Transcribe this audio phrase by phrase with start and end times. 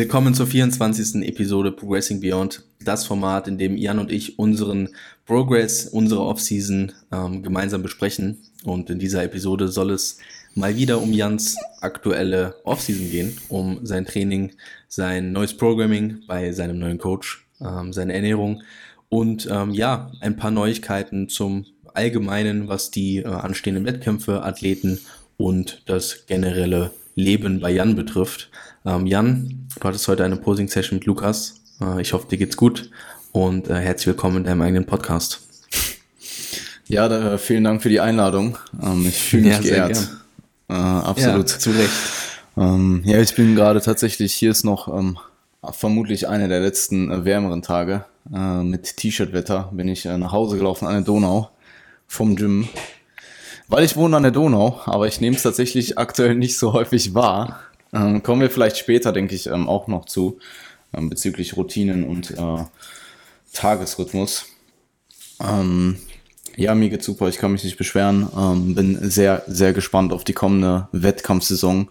[0.00, 1.16] Willkommen zur 24.
[1.28, 4.88] Episode Progressing Beyond, das Format, in dem Jan und ich unseren
[5.26, 8.38] Progress, unsere Offseason ähm, gemeinsam besprechen.
[8.64, 10.16] Und in dieser Episode soll es
[10.54, 14.52] mal wieder um Jans aktuelle Offseason gehen, um sein Training,
[14.88, 18.62] sein neues Programming bei seinem neuen Coach, ähm, seine Ernährung
[19.10, 24.98] und ähm, ja, ein paar Neuigkeiten zum Allgemeinen, was die äh, anstehenden Wettkämpfe, Athleten
[25.36, 28.50] und das generelle Leben bei Jan betrifft.
[28.84, 31.60] Ähm, Jan, du hattest heute eine Posing-Session mit Lukas.
[31.80, 32.90] Äh, ich hoffe, dir geht's gut
[33.32, 35.40] und äh, herzlich willkommen in deinem eigenen Podcast.
[36.88, 38.58] Ja, da, vielen Dank für die Einladung.
[38.82, 40.08] Ähm, ich fühle mich ja, geehrt.
[40.68, 41.50] Äh, absolut.
[41.50, 41.90] Ja, zu Recht.
[42.56, 45.18] Ähm, ja, ich bin gerade tatsächlich, hier ist noch ähm,
[45.72, 48.06] vermutlich einer der letzten äh, wärmeren Tage.
[48.34, 51.50] Äh, mit T-Shirt-Wetter bin ich äh, nach Hause gelaufen an der Donau
[52.06, 52.68] vom Gym.
[53.70, 57.14] Weil ich wohne an der Donau, aber ich nehme es tatsächlich aktuell nicht so häufig
[57.14, 57.60] wahr.
[57.92, 60.40] Ähm, kommen wir vielleicht später, denke ich, ähm, auch noch zu,
[60.92, 62.64] ähm, bezüglich Routinen und äh,
[63.52, 64.46] Tagesrhythmus.
[65.40, 66.00] Ähm,
[66.56, 68.28] ja, mir geht's super, ich kann mich nicht beschweren.
[68.36, 71.90] Ähm, bin sehr, sehr gespannt auf die kommende Wettkampfsaison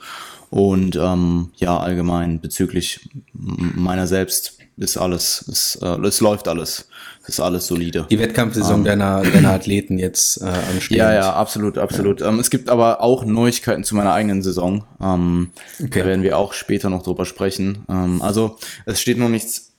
[0.50, 6.88] und ähm, ja, allgemein bezüglich meiner selbst ist alles, ist, äh, es läuft alles,
[7.28, 8.08] ist alles solide.
[8.10, 11.00] Die Wettkampfsaison ähm, deiner, deiner Athleten jetzt äh, anstehend.
[11.00, 12.22] Ja, ja, absolut, absolut.
[12.22, 12.30] Ja.
[12.30, 14.86] Ähm, es gibt aber auch Neuigkeiten zu meiner eigenen Saison.
[15.02, 16.00] Ähm, okay.
[16.00, 17.86] Da werden wir auch später noch drüber sprechen.
[17.90, 19.74] Ähm, also es steht noch nichts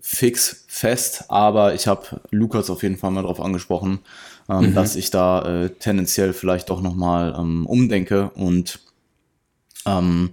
[0.00, 4.00] fix fest, aber ich habe Lukas auf jeden Fall mal darauf angesprochen,
[4.50, 4.74] ähm, mhm.
[4.74, 8.80] dass ich da äh, tendenziell vielleicht doch nochmal ähm, umdenke und
[9.86, 10.30] ähm,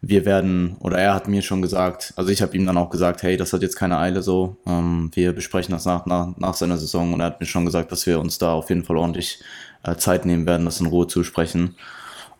[0.00, 3.22] wir werden, oder er hat mir schon gesagt, also ich habe ihm dann auch gesagt,
[3.22, 6.78] hey, das hat jetzt keine Eile so, ähm, wir besprechen das nach, nach, nach seiner
[6.78, 9.40] Saison und er hat mir schon gesagt, dass wir uns da auf jeden Fall ordentlich
[9.82, 11.74] äh, Zeit nehmen werden, das in Ruhe zu sprechen.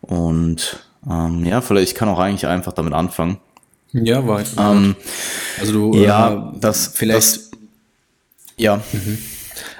[0.01, 3.37] Und ähm, ja, vielleicht ich kann auch eigentlich einfach damit anfangen.
[3.93, 4.95] Ja, war ähm,
[5.59, 7.37] Also du, ja, äh, das vielleicht.
[7.37, 7.51] Das,
[8.57, 8.77] ja.
[8.91, 9.17] Mhm.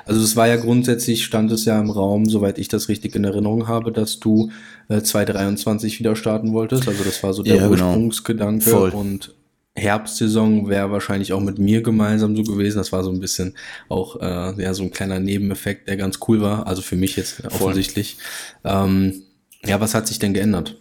[0.05, 3.25] Also es war ja grundsätzlich, stand es ja im Raum, soweit ich das richtig in
[3.25, 4.49] Erinnerung habe, dass du
[4.89, 6.87] äh, 2023 wieder starten wolltest.
[6.87, 7.89] Also das war so der ja, genau.
[7.89, 8.69] Ursprungsgedanke.
[8.69, 8.89] Voll.
[8.91, 9.33] Und
[9.75, 12.77] Herbstsaison wäre wahrscheinlich auch mit mir gemeinsam so gewesen.
[12.77, 13.55] Das war so ein bisschen
[13.89, 16.67] auch äh, ja so ein kleiner Nebeneffekt, der ganz cool war.
[16.67, 18.17] Also für mich jetzt offensichtlich.
[18.63, 19.23] Ähm,
[19.65, 20.77] ja, was hat sich denn geändert?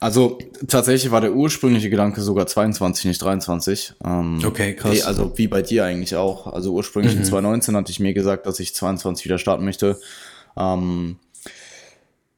[0.00, 3.94] Also tatsächlich war der ursprüngliche Gedanke sogar 22, nicht 23.
[4.04, 5.02] Ähm, okay, krass.
[5.02, 6.46] Also wie bei dir eigentlich auch.
[6.46, 7.20] Also ursprünglich mhm.
[7.20, 9.98] in 2019 hatte ich mir gesagt, dass ich 22 wieder starten möchte.
[10.56, 11.16] Ähm,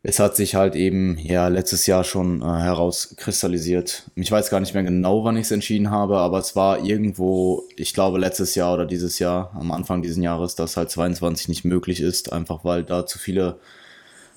[0.09, 4.05] es hat sich halt eben ja letztes Jahr schon äh, herauskristallisiert.
[4.15, 7.65] Ich weiß gar nicht mehr genau, wann ich es entschieden habe, aber es war irgendwo,
[7.75, 11.65] ich glaube letztes Jahr oder dieses Jahr, am Anfang dieses Jahres, dass halt 22 nicht
[11.65, 13.59] möglich ist, einfach weil da zu viele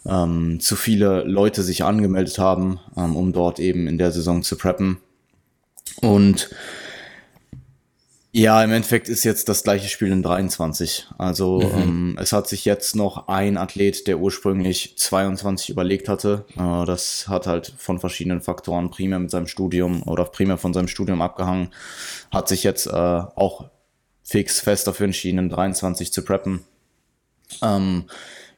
[0.08, 4.58] ähm, zu viele Leute sich angemeldet haben, ähm, um dort eben in der Saison zu
[4.58, 4.97] preppen.
[6.02, 6.50] Und
[8.31, 11.07] ja, im Endeffekt ist jetzt das gleiche Spiel in 23.
[11.17, 11.81] Also mhm.
[11.81, 16.45] ähm, es hat sich jetzt noch ein Athlet, der ursprünglich 22 überlegt hatte.
[16.56, 20.88] Äh, das hat halt von verschiedenen Faktoren primär mit seinem Studium oder primär von seinem
[20.88, 21.69] Studium abgehangen.
[22.31, 23.69] Hat sich jetzt äh, auch
[24.23, 26.66] fix fest dafür entschieden, in 23 zu preppen.
[27.63, 28.06] Ähm,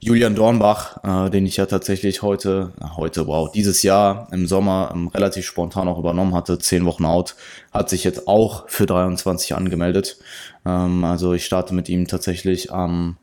[0.04, 5.08] Julian Dornbach, äh, den ich ja tatsächlich heute, heute, wow, dieses Jahr im Sommer ähm,
[5.10, 7.36] relativ spontan auch übernommen hatte, zehn Wochen out,
[7.72, 10.18] hat sich jetzt auch für 23 angemeldet.
[10.66, 13.18] Ähm, also ich starte mit ihm tatsächlich am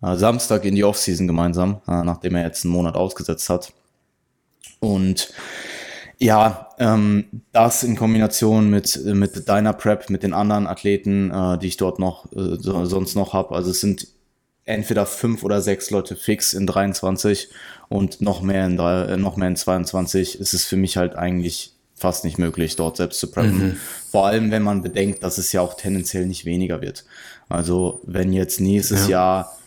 [0.00, 3.74] äh, Samstag in die Offseason gemeinsam, äh, nachdem er jetzt einen Monat ausgesetzt hat.
[4.80, 5.34] Und
[6.18, 11.66] ja, ähm, das in Kombination mit, mit deiner Prep, mit den anderen Athleten, äh, die
[11.66, 13.54] ich dort noch äh, sonst noch habe.
[13.54, 14.06] Also es sind
[14.72, 17.48] entweder fünf oder sechs Leute fix in 23
[17.88, 21.14] und noch mehr in, drei, äh, noch mehr in 22 ist es für mich halt
[21.14, 23.58] eigentlich fast nicht möglich, dort selbst zu preppen.
[23.58, 23.76] Mhm.
[24.10, 27.04] Vor allem, wenn man bedenkt, dass es ja auch tendenziell nicht weniger wird.
[27.48, 29.10] Also wenn jetzt nächstes ja.
[29.10, 29.58] Jahr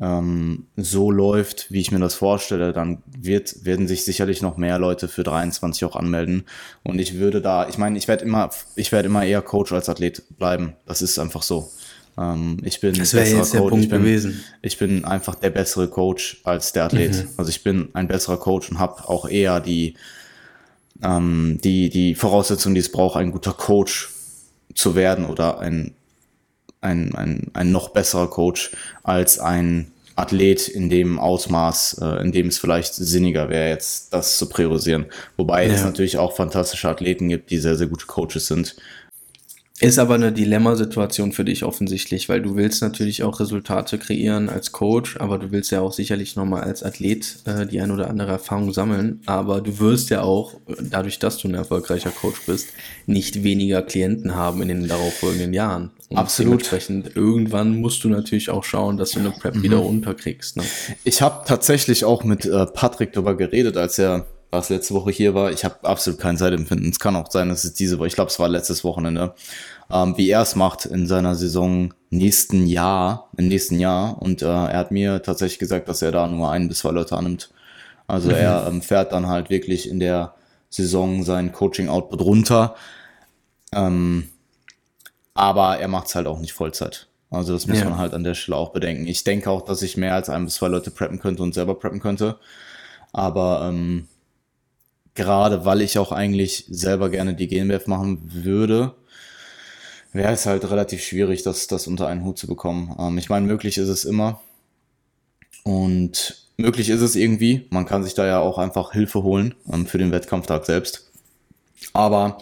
[0.00, 4.78] ähm, so läuft, wie ich mir das vorstelle, dann wird, werden sich sicherlich noch mehr
[4.78, 6.44] Leute für 23 auch anmelden.
[6.82, 9.88] Und ich würde da, ich meine, ich werde immer, ich werde immer eher Coach als
[9.88, 10.74] Athlet bleiben.
[10.86, 11.70] Das ist einfach so.
[12.18, 14.44] Ähm, ich bin das wäre jetzt der Punkt ich bin, gewesen.
[14.62, 17.14] Ich bin einfach der bessere Coach als der Athlet.
[17.14, 17.28] Mhm.
[17.36, 19.94] Also ich bin ein besserer Coach und habe auch eher die,
[21.02, 24.10] ähm, die, die Voraussetzungen, die es braucht, ein guter Coach
[24.74, 25.94] zu werden oder ein,
[26.80, 28.70] ein, ein, ein noch besserer Coach
[29.02, 29.90] als ein
[30.20, 35.06] Athlet in dem Ausmaß, äh, in dem es vielleicht sinniger wäre, jetzt das zu priorisieren.
[35.36, 35.72] Wobei ja.
[35.72, 38.76] es natürlich auch fantastische Athleten gibt, die sehr, sehr gute Coaches sind.
[39.80, 44.72] Ist aber eine Dilemmasituation für dich offensichtlich, weil du willst natürlich auch Resultate kreieren als
[44.72, 48.32] Coach, aber du willst ja auch sicherlich nochmal als Athlet äh, die ein oder andere
[48.32, 49.20] Erfahrung sammeln.
[49.24, 52.68] Aber du wirst ja auch, dadurch, dass du ein erfolgreicher Coach bist,
[53.06, 55.90] nicht weniger Klienten haben in den darauffolgenden Jahren.
[56.10, 56.50] Und Absolut.
[56.50, 59.62] Dementsprechend irgendwann musst du natürlich auch schauen, dass du eine Prep mhm.
[59.62, 60.58] wieder unterkriegst.
[60.58, 60.64] Ne?
[61.04, 65.34] Ich habe tatsächlich auch mit äh, Patrick darüber geredet, als er was letzte Woche hier
[65.34, 65.52] war.
[65.52, 66.90] Ich habe absolut kein Zeitempfinden.
[66.90, 69.34] Es kann auch sein, dass es diese Woche, ich glaube, es war letztes Wochenende,
[69.90, 74.20] ähm, wie er es macht in seiner Saison nächsten Jahr, im nächsten Jahr.
[74.20, 77.16] Und äh, er hat mir tatsächlich gesagt, dass er da nur ein bis zwei Leute
[77.16, 77.50] annimmt.
[78.06, 78.34] Also mhm.
[78.34, 80.34] er ähm, fährt dann halt wirklich in der
[80.68, 82.74] Saison sein Coaching-Output runter.
[83.72, 84.28] Ähm,
[85.34, 87.06] aber er macht es halt auch nicht Vollzeit.
[87.30, 87.84] Also das muss ja.
[87.84, 89.06] man halt an der Stelle auch bedenken.
[89.06, 91.76] Ich denke auch, dass ich mehr als ein bis zwei Leute preppen könnte und selber
[91.76, 92.38] preppen könnte.
[93.12, 94.08] Aber ähm,
[95.14, 98.94] gerade weil ich auch eigentlich selber gerne die GNBF machen würde,
[100.12, 102.94] wäre es halt relativ schwierig, das, das unter einen Hut zu bekommen.
[102.98, 104.40] Ähm, ich meine, möglich ist es immer.
[105.62, 107.66] Und möglich ist es irgendwie.
[107.70, 111.10] Man kann sich da ja auch einfach Hilfe holen ähm, für den Wettkampftag selbst.
[111.92, 112.38] Aber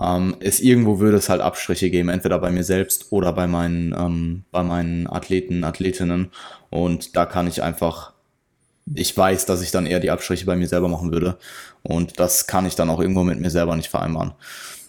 [0.00, 3.94] ähm, es irgendwo würde es halt Abstriche geben, entweder bei mir selbst oder bei meinen,
[3.98, 6.30] ähm, bei meinen Athleten, Athletinnen.
[6.70, 8.12] Und da kann ich einfach
[8.94, 11.38] ich weiß, dass ich dann eher die Abstriche bei mir selber machen würde.
[11.82, 14.32] Und das kann ich dann auch irgendwo mit mir selber nicht vereinbaren.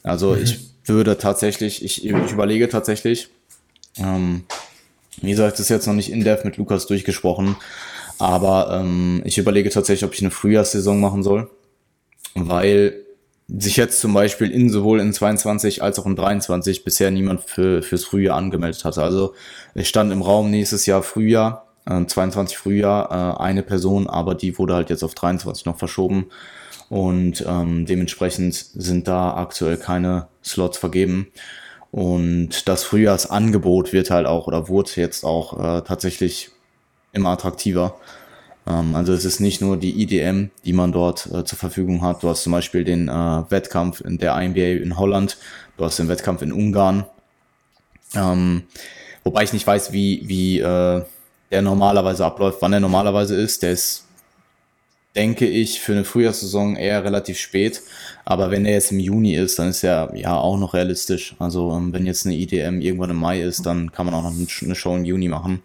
[0.04, 0.44] Also mhm.
[0.44, 3.30] ich würde tatsächlich, ich, ich überlege tatsächlich,
[3.98, 4.44] ähm,
[5.22, 7.56] wie gesagt, das ist jetzt noch nicht in depth mit Lukas durchgesprochen,
[8.20, 11.50] aber ähm, ich überlege tatsächlich, ob ich eine Frühjahrssaison machen soll,
[12.36, 13.04] weil
[13.48, 17.84] sich jetzt zum Beispiel in sowohl in 22 als auch in 23 bisher niemand für,
[17.84, 19.04] fürs Frühjahr angemeldet hatte.
[19.04, 19.34] Also
[19.76, 24.58] ich stand im Raum nächstes Jahr Frühjahr, 22 äh, Frühjahr äh, eine Person, aber die
[24.58, 26.28] wurde halt jetzt auf 23 noch verschoben
[26.90, 31.28] und ähm, dementsprechend sind da aktuell keine Slots vergeben.
[31.92, 36.50] Und das Frühjahrsangebot wird halt auch oder wurde jetzt auch äh, tatsächlich
[37.12, 37.96] immer attraktiver.
[38.68, 42.24] Ähm, also es ist nicht nur die IDM, die man dort äh, zur Verfügung hat.
[42.24, 45.38] Du hast zum Beispiel den äh, Wettkampf in der INBA in Holland,
[45.78, 47.06] du hast den Wettkampf in Ungarn.
[48.16, 48.64] Ähm,
[49.24, 51.04] wobei ich nicht weiß, wie, wie äh,
[51.54, 53.62] der normalerweise abläuft, wann er normalerweise ist.
[53.62, 54.06] Der ist,
[55.16, 57.82] denke ich, für eine Frühjahrssaison eher relativ spät.
[58.26, 61.36] Aber wenn er jetzt im Juni ist, dann ist er ja auch noch realistisch.
[61.38, 64.34] Also ähm, wenn jetzt eine IDM irgendwann im Mai ist, dann kann man auch noch
[64.34, 65.62] eine Show im Juni machen.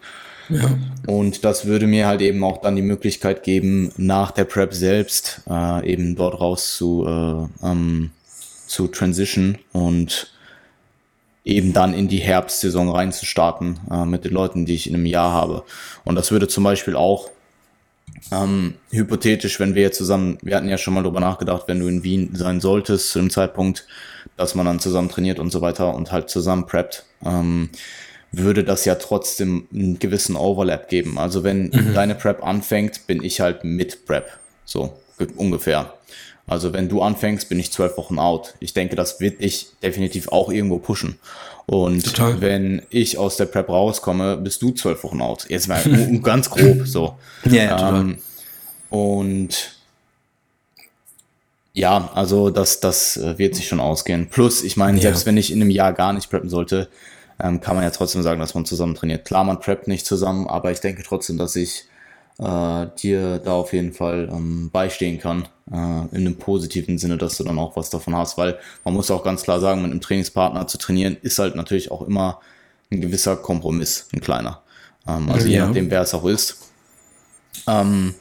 [0.50, 0.78] Ja.
[1.06, 5.42] Und das würde mir halt eben auch dann die Möglichkeit geben, nach der Prep selbst
[5.48, 8.10] äh, eben dort raus zu, äh, ähm,
[8.66, 10.32] zu transition und
[11.48, 15.32] eben dann in die Herbstsaison reinzustarten äh, mit den Leuten, die ich in einem Jahr
[15.32, 15.64] habe.
[16.04, 17.30] Und das würde zum Beispiel auch
[18.30, 21.88] ähm, hypothetisch, wenn wir jetzt zusammen, wir hatten ja schon mal drüber nachgedacht, wenn du
[21.88, 23.86] in Wien sein solltest zu dem Zeitpunkt,
[24.36, 27.70] dass man dann zusammen trainiert und so weiter und halt zusammen preppt, ähm,
[28.30, 31.18] würde das ja trotzdem einen gewissen Overlap geben.
[31.18, 31.94] Also wenn mhm.
[31.94, 34.28] deine Prep anfängt, bin ich halt mit Prep.
[34.66, 34.98] So
[35.36, 35.94] ungefähr.
[36.48, 38.54] Also wenn du anfängst, bin ich zwölf Wochen out.
[38.58, 41.18] Ich denke, das wird dich definitiv auch irgendwo pushen.
[41.66, 42.40] Und Total.
[42.40, 45.46] wenn ich aus der Prep rauskomme, bist du zwölf Wochen out.
[45.50, 45.82] Jetzt mal
[46.22, 47.18] ganz grob so.
[47.44, 48.18] Ja, ja ähm,
[48.88, 49.76] und
[51.74, 54.28] ja, also das, das äh, wird sich schon ausgehen.
[54.30, 56.88] Plus, ich meine, selbst wenn ich in einem Jahr gar nicht preppen sollte,
[57.40, 59.24] ähm, kann man ja trotzdem sagen, dass man zusammen trainiert.
[59.24, 61.84] Klar, man preppt nicht zusammen, aber ich denke trotzdem, dass ich
[62.38, 67.36] äh, dir da auf jeden Fall ähm, beistehen kann, äh, in einem positiven Sinne, dass
[67.36, 70.00] du dann auch was davon hast, weil man muss auch ganz klar sagen, mit einem
[70.00, 72.40] Trainingspartner zu trainieren, ist halt natürlich auch immer
[72.90, 74.62] ein gewisser Kompromiss, ein kleiner.
[75.06, 75.52] Ähm, also ja.
[75.52, 76.58] je nachdem, wer es auch ist.
[77.66, 78.14] Ähm,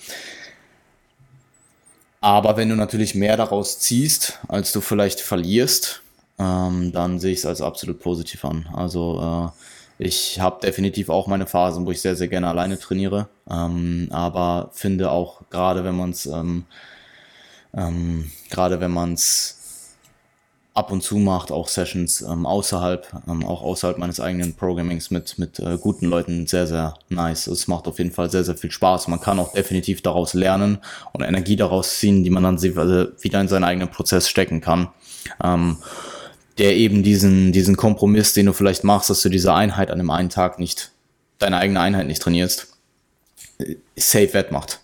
[2.19, 6.01] aber wenn du natürlich mehr daraus ziehst, als du vielleicht verlierst,
[6.39, 8.67] ähm, dann sehe ich es als absolut positiv an.
[8.73, 9.61] Also äh,
[9.99, 13.29] ich habe definitiv auch meine Phasen, wo ich sehr, sehr gerne alleine trainiere.
[13.49, 16.65] Ähm, aber finde auch, gerade wenn man es ähm,
[17.75, 19.53] ähm, gerade wenn man es
[20.73, 25.39] ab und zu macht, auch Sessions ähm, außerhalb, ähm, auch außerhalb meines eigenen Programmings mit,
[25.39, 27.47] mit äh, guten Leuten sehr, sehr nice.
[27.47, 29.07] Es macht auf jeden Fall sehr, sehr viel Spaß.
[29.07, 30.77] Man kann auch definitiv daraus lernen
[31.13, 34.89] und Energie daraus ziehen, die man dann wieder in seinen eigenen Prozess stecken kann.
[36.57, 40.09] Der eben diesen, diesen Kompromiss, den du vielleicht machst, dass du diese Einheit an dem
[40.09, 40.91] einen Tag nicht,
[41.37, 42.67] deine eigene Einheit nicht trainierst,
[43.95, 44.79] safe wettmacht.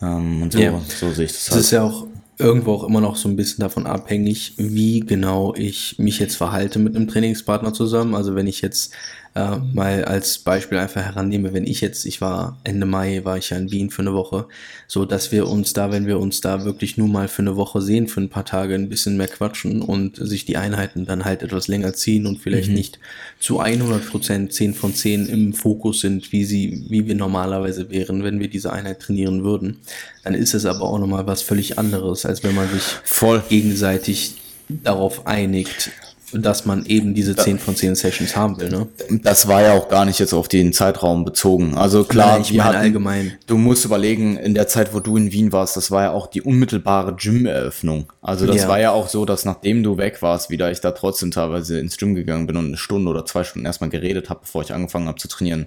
[0.00, 0.80] Ähm, und so, ja.
[0.88, 1.44] so sehe ich das.
[1.44, 1.64] Das halt.
[1.64, 2.06] ist ja auch
[2.38, 6.78] irgendwo auch immer noch so ein bisschen davon abhängig, wie genau ich mich jetzt verhalte
[6.78, 8.14] mit einem Trainingspartner zusammen.
[8.14, 8.92] Also wenn ich jetzt
[9.34, 13.50] äh, mal als Beispiel einfach herannehme, wenn ich jetzt, ich war Ende Mai, war ich
[13.50, 14.46] ja in Wien für eine Woche,
[14.86, 17.80] so dass wir uns da, wenn wir uns da wirklich nur mal für eine Woche
[17.80, 21.42] sehen, für ein paar Tage ein bisschen mehr quatschen und sich die Einheiten dann halt
[21.42, 22.74] etwas länger ziehen und vielleicht mhm.
[22.74, 22.98] nicht
[23.40, 28.24] zu 100 Prozent 10 von 10 im Fokus sind, wie sie, wie wir normalerweise wären,
[28.24, 29.78] wenn wir diese Einheit trainieren würden,
[30.24, 34.34] dann ist es aber auch nochmal was völlig anderes, als wenn man sich voll gegenseitig
[34.68, 35.90] darauf einigt,
[36.32, 38.88] dass man eben diese 10 von 10 Sessions haben will, ne?
[39.22, 41.76] Das war ja auch gar nicht jetzt auf den Zeitraum bezogen.
[41.76, 43.32] Also klar, Nein, ich meine allgemein.
[43.46, 46.26] Du musst überlegen, in der Zeit, wo du in Wien warst, das war ja auch
[46.26, 48.12] die unmittelbare Gym-Eröffnung.
[48.22, 48.68] Also das ja.
[48.68, 51.96] war ja auch so, dass nachdem du weg warst, wieder ich da trotzdem teilweise ins
[51.96, 55.08] Gym gegangen bin und eine Stunde oder zwei Stunden erstmal geredet habe, bevor ich angefangen
[55.08, 55.66] habe zu trainieren.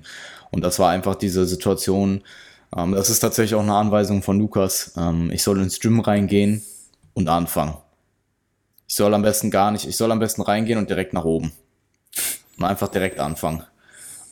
[0.52, 2.22] Und das war einfach diese Situation,
[2.76, 4.94] ähm, das ist tatsächlich auch eine Anweisung von Lukas.
[4.98, 6.64] Ähm, ich soll ins Gym reingehen
[7.14, 7.76] und anfangen.
[8.96, 11.52] Ich soll am besten gar nicht, ich soll am besten reingehen und direkt nach oben.
[12.58, 13.62] Und einfach direkt anfangen.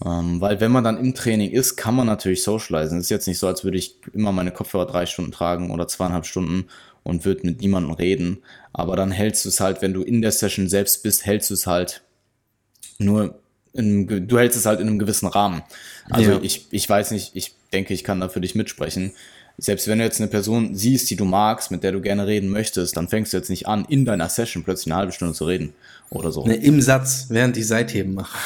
[0.05, 3.00] Ähm, weil wenn man dann im Training ist, kann man natürlich socialisen.
[3.00, 5.89] Es ist jetzt nicht so, als würde ich immer meine Kopfhörer drei Stunden tragen oder
[5.89, 6.70] zweieinhalb Stunden
[7.03, 8.41] und würde mit niemandem reden.
[8.72, 11.55] Aber dann hältst du es halt, wenn du in der Session selbst bist, hältst du
[11.55, 12.01] es halt
[13.00, 13.38] nur
[13.74, 15.63] in, du hältst es halt in einem gewissen Rahmen.
[16.10, 16.39] Also ja.
[16.41, 19.12] ich, ich weiß nicht, ich denke, ich kann da für dich mitsprechen
[19.57, 22.50] selbst wenn du jetzt eine Person siehst, die du magst, mit der du gerne reden
[22.50, 25.45] möchtest, dann fängst du jetzt nicht an, in deiner Session plötzlich eine halbe Stunde zu
[25.45, 25.74] reden
[26.10, 26.45] oder so.
[26.45, 28.38] Ne, Im Satz, während ich Seitheben mache.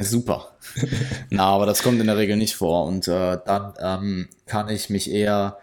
[0.00, 0.48] Super.
[1.30, 2.86] Na, aber das kommt in der Regel nicht vor.
[2.86, 5.58] Und äh, dann ähm, kann ich mich eher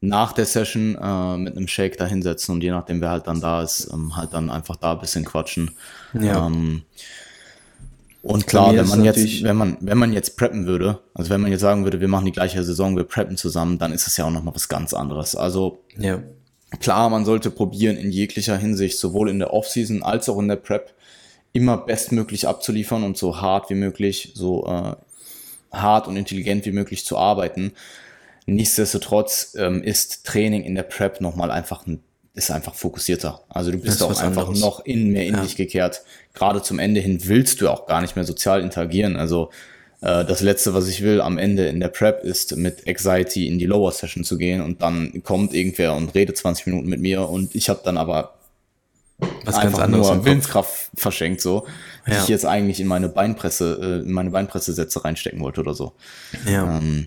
[0.00, 3.40] nach der Session äh, mit einem Shake da hinsetzen und je nachdem, wer halt dann
[3.40, 5.72] da ist, ähm, halt dann einfach da ein bisschen quatschen.
[6.14, 6.46] Ja.
[6.46, 6.82] Ähm,
[8.22, 11.50] und klar, wenn man jetzt, wenn man, wenn man jetzt preppen würde, also wenn man
[11.50, 14.26] jetzt sagen würde, wir machen die gleiche Saison, wir preppen zusammen, dann ist es ja
[14.26, 15.34] auch nochmal was ganz anderes.
[15.34, 16.22] Also, ja.
[16.80, 20.56] klar, man sollte probieren, in jeglicher Hinsicht, sowohl in der Offseason als auch in der
[20.56, 20.92] Prep,
[21.52, 24.94] immer bestmöglich abzuliefern und so hart wie möglich, so äh,
[25.72, 27.72] hart und intelligent wie möglich zu arbeiten.
[28.46, 32.02] Nichtsdestotrotz ähm, ist Training in der Prep nochmal einfach ein
[32.34, 33.40] ist einfach fokussierter.
[33.48, 34.60] Also du bist auch einfach anderes.
[34.60, 35.42] noch in mehr in ja.
[35.42, 36.02] dich gekehrt.
[36.32, 39.16] Gerade zum Ende hin willst du auch gar nicht mehr sozial interagieren.
[39.16, 39.50] Also
[40.00, 43.58] äh, das letzte, was ich will am Ende in der Prep ist mit Anxiety in
[43.58, 47.28] die Lower Session zu gehen und dann kommt irgendwer und redet 20 Minuten mit mir
[47.28, 48.34] und ich habe dann aber
[49.44, 51.66] was einfach ganz anderes nur Willenskraft verschenkt so,
[52.06, 52.14] ja.
[52.14, 55.92] die ich jetzt eigentlich in meine Beinpresse, äh, in meine Beinpressesätze reinstecken wollte oder so.
[56.46, 56.78] Ja.
[56.78, 57.06] Ähm,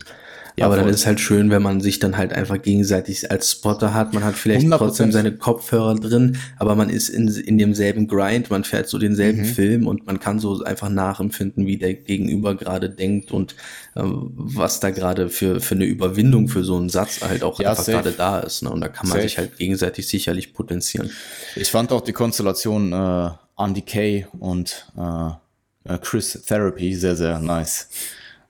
[0.55, 3.51] ja, aber dann ist es halt schön, wenn man sich dann halt einfach gegenseitig als
[3.51, 4.13] Spotter hat.
[4.13, 4.77] Man hat vielleicht 100%.
[4.77, 9.41] trotzdem seine Kopfhörer drin, aber man ist in, in demselben Grind, man fährt so denselben
[9.41, 9.45] mhm.
[9.45, 13.55] Film und man kann so einfach nachempfinden, wie der Gegenüber gerade denkt und
[13.95, 17.71] ähm, was da gerade für, für eine Überwindung für so einen Satz halt auch ja,
[17.71, 18.61] einfach gerade da ist.
[18.61, 18.69] Ne?
[18.69, 19.27] Und da kann man safe.
[19.27, 21.09] sich halt gegenseitig sicherlich potenzieren.
[21.55, 27.39] Ich fand auch die Konstellation äh, Andy Kay und äh, äh Chris Therapy sehr, sehr
[27.39, 27.89] nice.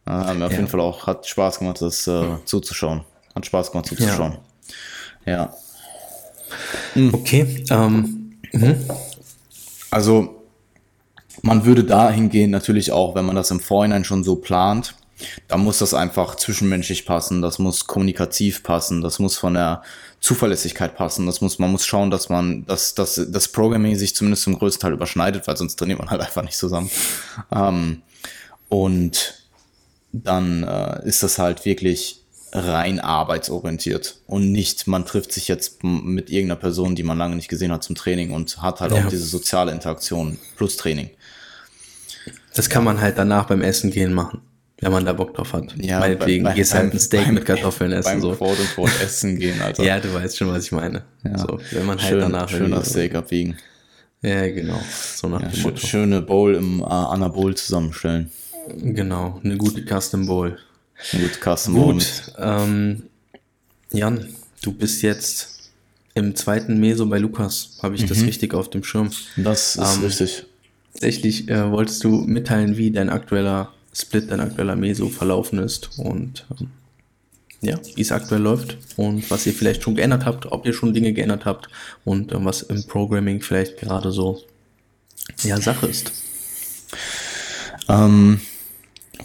[0.05, 0.57] Hat mir auf ja.
[0.57, 3.05] jeden Fall auch, hat Spaß gemacht, das äh, zuzuschauen.
[3.35, 4.37] Hat Spaß gemacht zuzuschauen.
[5.25, 5.31] Ja.
[5.33, 5.53] ja.
[6.95, 7.13] Mhm.
[7.13, 7.63] Okay.
[7.69, 8.75] Ähm, mhm.
[9.91, 10.43] Also,
[11.41, 14.95] man würde dahin gehen, natürlich auch, wenn man das im Vorhinein schon so plant,
[15.47, 19.83] da muss das einfach zwischenmenschlich passen, das muss kommunikativ passen, das muss von der
[20.19, 24.43] Zuverlässigkeit passen, das muss, man muss schauen, dass man, dass, dass das Programming sich zumindest
[24.43, 26.89] zum größten Teil überschneidet, weil sonst trainiert man halt einfach nicht zusammen.
[27.53, 28.01] Ähm,
[28.69, 29.42] und
[30.13, 32.21] dann äh, ist das halt wirklich
[32.53, 37.49] rein arbeitsorientiert und nicht, man trifft sich jetzt mit irgendeiner Person, die man lange nicht
[37.49, 39.03] gesehen hat zum Training und hat halt ja.
[39.03, 41.09] auch diese soziale Interaktion plus Training.
[42.53, 44.41] Das kann man halt danach beim Essen gehen machen,
[44.79, 45.73] wenn man da Bock drauf hat.
[45.81, 48.11] Ja, Meinetwegen bei, gehst halt ein Steak beim, mit Kartoffeln essen.
[48.11, 48.33] Beim so.
[48.33, 49.81] Quote und Quote essen gehen, also.
[49.81, 51.01] ja, du weißt schon, was ich meine.
[51.23, 51.39] Ja.
[51.39, 53.57] So, wenn man halt Schön, danach schöner Steak abwiegen.
[54.21, 54.79] Ja, genau.
[55.15, 55.77] So nach ja, dem Motto.
[55.77, 58.31] Schöne Bowl im äh, Anabol zusammenstellen.
[58.67, 60.57] Genau, eine gute Custom Bowl.
[61.11, 61.93] Eine gute Custom Bowl.
[61.93, 63.03] Gut, ähm,
[63.91, 64.27] Jan,
[64.61, 65.71] du bist jetzt
[66.13, 67.77] im zweiten Meso bei Lukas.
[67.81, 68.07] Habe ich mhm.
[68.07, 69.11] das richtig auf dem Schirm?
[69.35, 70.45] Das ist ähm, richtig.
[70.93, 76.45] Tatsächlich äh, wolltest du mitteilen, wie dein aktueller Split, dein aktueller Meso verlaufen ist und
[76.59, 76.69] ähm,
[77.61, 80.93] ja, wie es aktuell läuft und was ihr vielleicht schon geändert habt, ob ihr schon
[80.93, 81.69] Dinge geändert habt
[82.03, 84.41] und äh, was im Programming vielleicht gerade so
[85.43, 86.11] ja, Sache ist.
[87.87, 88.39] Ähm,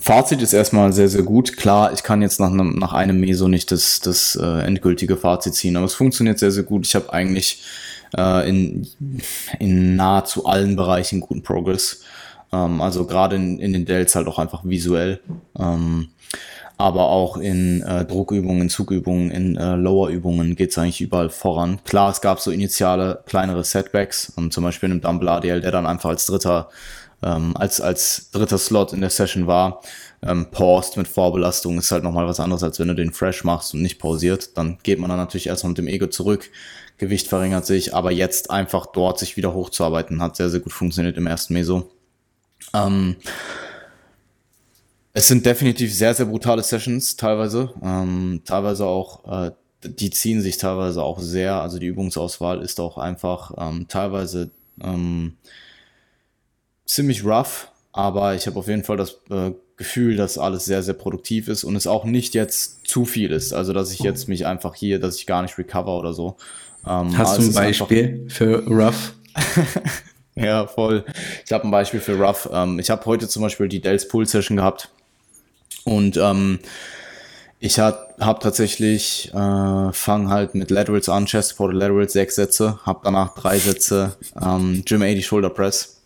[0.01, 1.57] Fazit ist erstmal sehr, sehr gut.
[1.57, 5.55] Klar, ich kann jetzt nach einem, nach einem Meso nicht das, das äh, endgültige Fazit
[5.55, 6.87] ziehen, aber es funktioniert sehr, sehr gut.
[6.87, 7.63] Ich habe eigentlich
[8.17, 8.87] äh, in,
[9.59, 12.03] in nahezu allen Bereichen guten Progress.
[12.53, 15.21] Ähm, also gerade in, in den Delts halt auch einfach visuell.
[15.59, 16.09] Ähm,
[16.77, 21.81] aber auch in äh, Druckübungen, Zugübungen, in äh, Lower-Übungen geht es eigentlich überall voran.
[21.85, 25.73] Klar, es gab so initiale kleinere Setbacks, um, zum Beispiel in einem Dumble ADL, der
[25.73, 26.69] dann einfach als dritter
[27.23, 29.83] ähm, als, als dritter Slot in der Session war.
[30.21, 33.75] Ähm, paused mit Vorbelastung ist halt nochmal was anderes, als wenn du den fresh machst
[33.75, 34.57] und nicht pausiert.
[34.57, 36.51] Dann geht man dann natürlich erstmal mit dem Ego zurück.
[36.99, 41.17] Gewicht verringert sich, aber jetzt einfach dort sich wieder hochzuarbeiten, hat sehr, sehr gut funktioniert
[41.17, 41.91] im ersten Meso.
[42.75, 43.17] Ähm,
[45.13, 47.73] es sind definitiv sehr, sehr brutale Sessions teilweise.
[47.83, 49.53] Ähm, teilweise auch, äh,
[49.85, 51.61] die ziehen sich teilweise auch sehr.
[51.61, 54.51] Also die Übungsauswahl ist auch einfach ähm, teilweise
[54.83, 55.37] ähm,
[56.89, 57.69] ziemlich rough.
[57.93, 61.65] Aber ich habe auf jeden Fall das äh, Gefühl, dass alles sehr, sehr produktiv ist
[61.65, 63.53] und es auch nicht jetzt zu viel ist.
[63.53, 66.37] Also dass ich jetzt mich einfach hier, dass ich gar nicht recover oder so.
[66.87, 69.15] Ähm, Hast du ein Beispiel für rough?
[70.35, 71.05] ja, voll.
[71.45, 72.49] Ich habe ein Beispiel für rough.
[72.53, 74.91] Ähm, ich habe heute zum Beispiel die Dells Pool Session gehabt
[75.85, 76.59] und ähm,
[77.61, 82.79] ich habe hab tatsächlich, äh, fang halt mit Laterals an, Chest Supported Laterals, sechs Sätze,
[82.85, 85.98] habe danach drei Sätze ähm, Gym 80 Shoulder Press.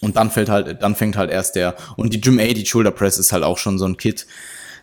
[0.00, 3.18] Und dann fällt halt, dann fängt halt erst der, und die Gym 80 Shoulder Press
[3.18, 4.26] ist halt auch schon so ein Kit.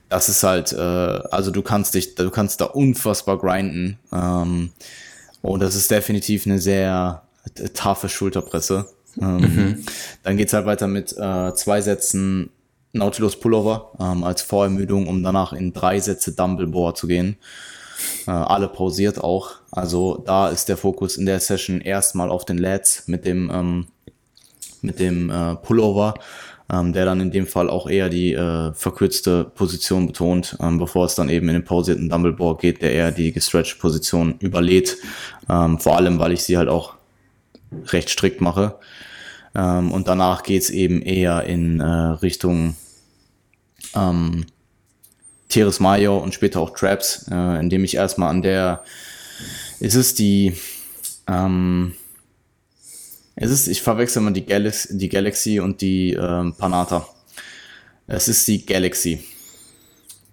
[0.09, 3.99] Das ist halt, äh, also du kannst dich, du kannst da unfassbar grinden.
[4.13, 4.71] Ähm,
[5.41, 7.23] und das ist definitiv eine sehr
[7.73, 8.85] taffe Schulterpresse.
[9.19, 9.85] Ähm, mhm.
[10.23, 12.51] Dann geht's halt weiter mit äh, zwei Sätzen
[12.93, 17.37] Nautilus Pullover ähm, als Vorermüdung, um danach in drei Sätze Dumble zu gehen.
[18.27, 19.55] Äh, alle pausiert auch.
[19.71, 23.87] Also da ist der Fokus in der Session erstmal auf den Lats mit dem, ähm,
[24.83, 26.15] mit dem äh, Pullover,
[26.71, 31.05] ähm, der dann in dem Fall auch eher die äh, verkürzte Position betont, ähm, bevor
[31.05, 34.97] es dann eben in den pausierten Dumble geht, der eher die gestretched Position überlädt.
[35.49, 36.95] Ähm, vor allem, weil ich sie halt auch
[37.91, 38.75] recht strikt mache.
[39.55, 42.75] Ähm, und danach geht's eben eher in äh, Richtung
[43.95, 44.45] ähm,
[45.49, 48.83] Teres Mayo und später auch Traps, äh, indem ich erstmal an der,
[49.79, 50.53] ist es die,
[51.27, 51.93] ähm,
[53.37, 57.07] es ist, ich verwechsel mal die, Galax die Galaxy und die ähm, Panata.
[58.07, 59.23] Es ist die Galaxy.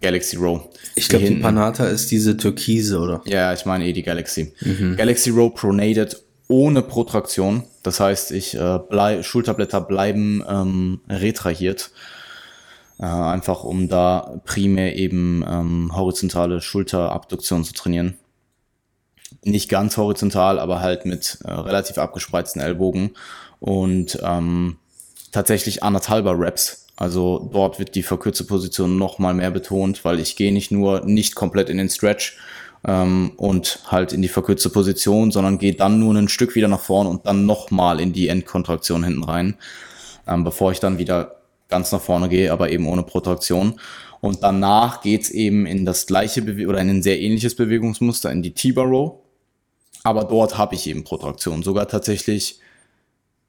[0.00, 0.62] Galaxy Row.
[0.96, 3.22] Ich glaube, die Panata ist diese Türkise, oder?
[3.26, 4.52] Ja, ich meine eh die Galaxy.
[4.60, 4.96] Mhm.
[4.96, 7.64] Galaxy Row pronated ohne Protraktion.
[7.82, 11.90] Das heißt, ich äh, bleib, Schulterblätter bleiben ähm, retrahiert.
[12.98, 18.16] Äh, einfach um da primär eben ähm, horizontale Schulterabduktion zu trainieren.
[19.44, 23.10] Nicht ganz horizontal, aber halt mit äh, relativ abgespreizten Ellbogen
[23.60, 24.78] und ähm,
[25.32, 26.86] tatsächlich anderthalber Reps.
[26.96, 31.04] Also dort wird die verkürzte Position noch mal mehr betont, weil ich gehe nicht nur
[31.04, 32.38] nicht komplett in den Stretch,
[32.86, 36.80] ähm, und halt in die verkürzte Position, sondern geht dann nur ein Stück wieder nach
[36.80, 39.56] vorn und dann nochmal in die Endkontraktion hinten rein,
[40.26, 41.36] ähm, bevor ich dann wieder
[41.68, 43.80] ganz nach vorne gehe, aber eben ohne Protraktion.
[44.20, 48.42] Und danach geht's eben in das gleiche Bewe oder in ein sehr ähnliches Bewegungsmuster, in
[48.42, 49.14] die T-Bar Row.
[50.04, 52.60] Aber dort habe ich eben Protraktion, sogar tatsächlich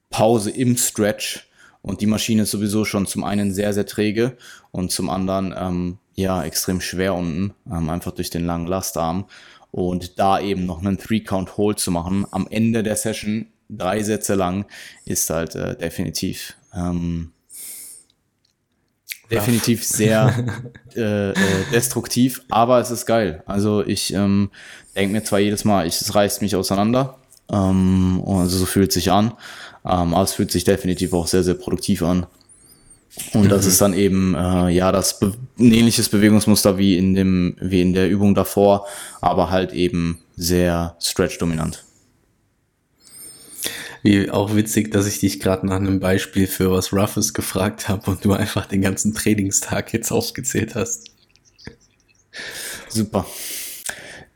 [0.10, 1.48] Pause im Stretch.
[1.82, 4.38] Und die Maschine ist sowieso schon zum einen sehr, sehr träge
[4.72, 9.26] und zum anderen ähm, ja extrem schwer unten, ähm, einfach durch den langen Lastarm.
[9.72, 14.66] Und da eben noch einen Three-Count-Hold zu machen, am Ende der Session, drei Sätze lang,
[15.04, 17.34] ist halt äh, definitiv ähm,
[19.32, 20.34] definitiv sehr
[20.96, 21.34] äh, äh,
[21.72, 23.44] destruktiv, aber es ist geil.
[23.46, 24.50] Also ich ähm,
[24.96, 27.18] denke mir zwar jedes Mal, ich, es reißt mich auseinander,
[27.52, 29.34] ähm, also so fühlt sich an,
[29.86, 32.28] ähm, aber es fühlt sich definitiv auch sehr, sehr produktiv an.
[33.34, 33.70] Und das mhm.
[33.70, 37.94] ist dann eben äh, ja das be ein ähnliches Bewegungsmuster wie in dem wie in
[37.94, 38.86] der Übung davor,
[39.22, 41.86] aber halt eben sehr stretch dominant.
[44.06, 48.12] Wie auch witzig, dass ich dich gerade nach einem Beispiel für was Roughes gefragt habe
[48.12, 51.10] und du einfach den ganzen Trainingstag jetzt aufgezählt hast.
[52.88, 53.26] Super.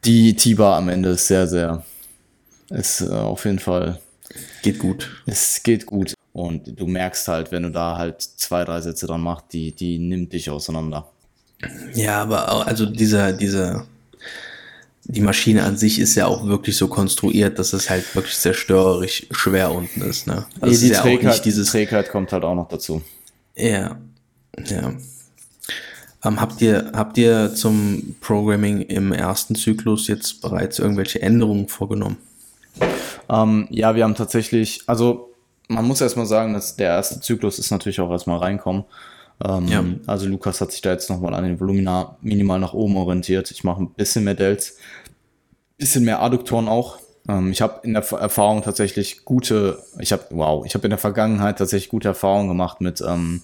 [0.06, 1.86] Die T-Bar am Ende ist sehr, sehr,
[2.72, 4.00] ist äh, auf jeden Fall.
[4.64, 5.22] Geht gut.
[5.28, 6.16] Es geht gut.
[6.34, 10.00] Und du merkst halt, wenn du da halt zwei, drei Sätze dran machst, die, die
[10.00, 11.12] nimmt dich auseinander.
[11.94, 13.86] Ja, aber auch, also dieser, dieser,
[15.12, 19.26] die Maschine an sich ist ja auch wirklich so konstruiert, dass es halt wirklich zerstörerisch
[19.32, 20.28] schwer unten ist.
[20.28, 20.45] Ne?
[20.62, 23.02] Also die, die Trägheit, dieses Trägheit kommt halt auch noch dazu.
[23.56, 23.98] Ja,
[24.65, 24.93] ja.
[26.24, 32.17] Ähm, habt ihr habt ihr zum Programming im ersten Zyklus jetzt bereits irgendwelche Änderungen vorgenommen?
[33.30, 35.34] Ähm, ja, wir haben tatsächlich, also
[35.69, 38.86] man muss erstmal sagen, dass der erste Zyklus ist natürlich auch erstmal reinkommen.
[39.43, 39.84] Ähm, ja.
[40.08, 43.52] Also Lukas hat sich da jetzt nochmal an den Volumina minimal nach oben orientiert.
[43.52, 44.78] Ich mache ein bisschen mehr Delts,
[45.78, 46.99] bisschen mehr Adduktoren auch.
[47.28, 50.99] Ähm, ich habe in der Erfahrung tatsächlich gute, ich habe, wow, ich habe in der
[50.99, 53.41] Vergangenheit tatsächlich gute Erfahrungen gemacht mit, ähm,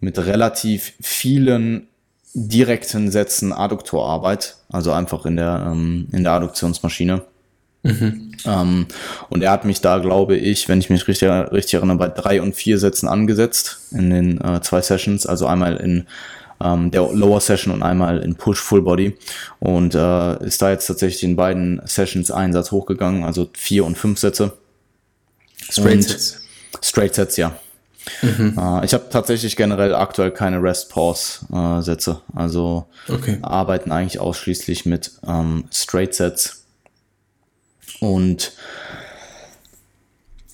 [0.00, 1.88] mit relativ vielen
[2.32, 7.22] direkten Sätzen Adduktorarbeit, also einfach in der, ähm, in der Adduktionsmaschine.
[7.82, 8.32] Mhm.
[8.44, 8.86] Ähm,
[9.28, 12.42] und er hat mich da, glaube ich, wenn ich mich richtig, richtig erinnere, bei drei
[12.42, 16.06] und vier Sätzen angesetzt in den äh, zwei Sessions, also einmal in
[16.62, 19.16] ähm, der Lower Session und einmal in Push Full Body
[19.60, 23.96] und äh, ist da jetzt tatsächlich in beiden Sessions einen Satz hochgegangen, also vier und
[23.96, 24.52] fünf Sätze.
[25.70, 26.42] Straight Sets.
[26.82, 27.56] Straight Sets, ja.
[28.22, 28.56] Mhm.
[28.58, 32.10] Äh, ich habe tatsächlich generell aktuell keine Rest-Pause-Sätze.
[32.10, 33.38] Äh, also okay.
[33.42, 36.59] arbeiten eigentlich ausschließlich mit ähm, Straight Sets.
[38.00, 38.52] Und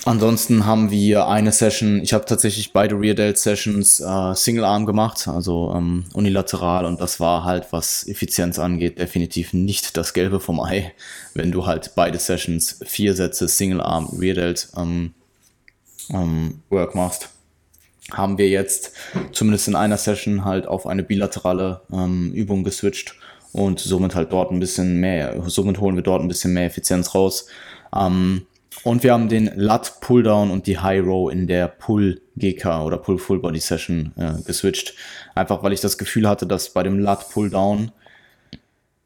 [0.05, 4.85] ansonsten haben wir eine Session, ich habe tatsächlich beide Rear Delt Sessions äh, Single Arm
[4.85, 6.85] gemacht, also ähm, unilateral.
[6.85, 10.93] Und das war halt, was Effizienz angeht, definitiv nicht das Gelbe vom Ei,
[11.35, 15.15] wenn du halt beide Sessions vier Sätze Single Arm Rear Delt ähm,
[16.11, 17.31] ähm, Work machst.
[18.13, 18.93] Haben wir jetzt
[19.33, 23.17] zumindest in einer Session halt auf eine bilaterale ähm, Übung geswitcht
[23.57, 27.15] und somit halt dort ein bisschen mehr, somit holen wir dort ein bisschen mehr Effizienz
[27.15, 27.47] raus.
[27.95, 28.47] Ähm,
[28.85, 32.99] und wir haben den Lat Pulldown und die High Row in der Pull GK oder
[32.99, 34.95] Pull Full Body Session äh, geswitcht.
[35.35, 37.91] Einfach weil ich das Gefühl hatte, dass bei dem Lat Pulldown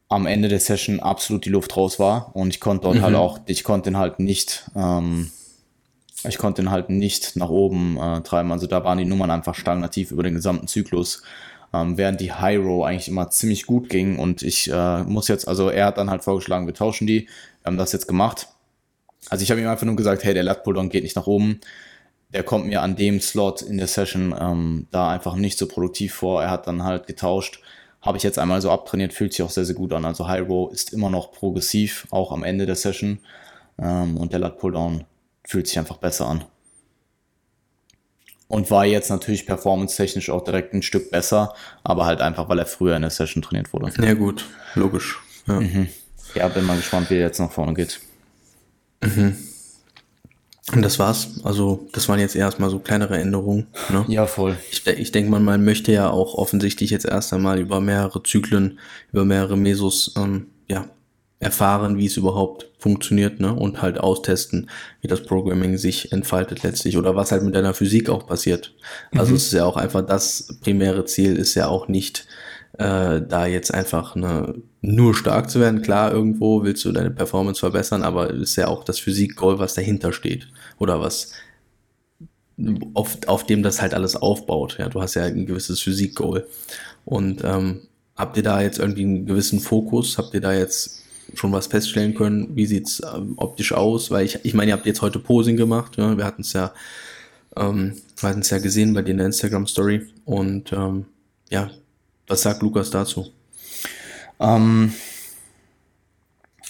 [0.09, 3.17] am Ende der Session absolut die Luft raus war und ich konnte dort halt mhm.
[3.17, 5.31] halt auch, ich konnte den halt nicht ähm,
[6.27, 8.51] ich konnte ihn halt nicht nach oben äh, treiben.
[8.51, 11.23] Also da waren die Nummern einfach stagnativ über den gesamten Zyklus.
[11.73, 14.19] Ähm, während die Row eigentlich immer ziemlich gut ging.
[14.19, 17.27] Und ich äh, muss jetzt, also er hat dann halt vorgeschlagen, wir tauschen die.
[17.61, 18.47] Wir haben das jetzt gemacht.
[19.29, 21.61] Also ich habe ihm einfach nur gesagt, hey, der Lat Pulldown geht nicht nach oben.
[22.33, 26.13] Der kommt mir an dem Slot in der Session ähm, da einfach nicht so produktiv
[26.13, 26.41] vor.
[26.43, 27.61] Er hat dann halt getauscht.
[28.01, 30.05] Habe ich jetzt einmal so abtrainiert, fühlt sich auch sehr, sehr gut an.
[30.05, 33.19] Also High Row ist immer noch progressiv, auch am Ende der Session.
[33.79, 35.05] Ähm, und der Lat Pulldown
[35.45, 36.43] fühlt sich einfach besser an.
[38.51, 41.53] Und war jetzt natürlich performance-technisch auch direkt ein Stück besser,
[41.85, 43.93] aber halt einfach, weil er früher in der Session trainiert wurde.
[44.05, 44.43] Ja, gut,
[44.75, 45.21] logisch.
[45.47, 45.87] Ja, mhm.
[46.35, 48.01] ja bin mal gespannt, wie er jetzt nach vorne geht.
[49.01, 49.37] Mhm.
[50.73, 51.39] Und das war's.
[51.45, 53.67] Also, das waren jetzt erstmal so kleinere Änderungen.
[53.89, 54.03] Ne?
[54.09, 54.57] Ja, voll.
[54.69, 58.79] Ich, ich denke mal, man möchte ja auch offensichtlich jetzt erst einmal über mehrere Zyklen,
[59.13, 60.89] über mehrere Mesos, ähm, ja,
[61.41, 63.53] erfahren, wie es überhaupt funktioniert, ne?
[63.53, 64.69] Und halt austesten,
[65.01, 68.75] wie das Programming sich entfaltet letztlich oder was halt mit deiner Physik auch passiert.
[69.11, 69.37] Also mhm.
[69.37, 72.27] es ist ja auch einfach das primäre Ziel ist ja auch nicht
[72.77, 75.81] äh, da jetzt einfach ne, nur stark zu werden.
[75.81, 79.73] Klar, irgendwo willst du deine Performance verbessern, aber es ist ja auch das Physik-Goal, was
[79.73, 81.33] dahinter steht oder was
[82.93, 84.77] auf, auf dem das halt alles aufbaut.
[84.77, 86.45] Ja, du hast ja ein gewisses Physik-Goal
[87.03, 87.81] und ähm,
[88.15, 90.19] habt ihr da jetzt irgendwie einen gewissen Fokus?
[90.19, 91.01] Habt ihr da jetzt
[91.35, 92.55] schon was feststellen können.
[92.55, 94.11] Wie sieht's ähm, optisch aus?
[94.11, 95.97] Weil ich, ich meine, ihr habt jetzt heute Posing gemacht.
[95.97, 96.17] Ja?
[96.17, 96.73] Wir hatten es ja,
[97.55, 100.07] ähm, es ja gesehen bei dir in der Instagram Story.
[100.25, 101.05] Und ähm,
[101.49, 101.69] ja,
[102.27, 103.31] was sagt Lukas dazu?
[104.39, 104.93] Ähm,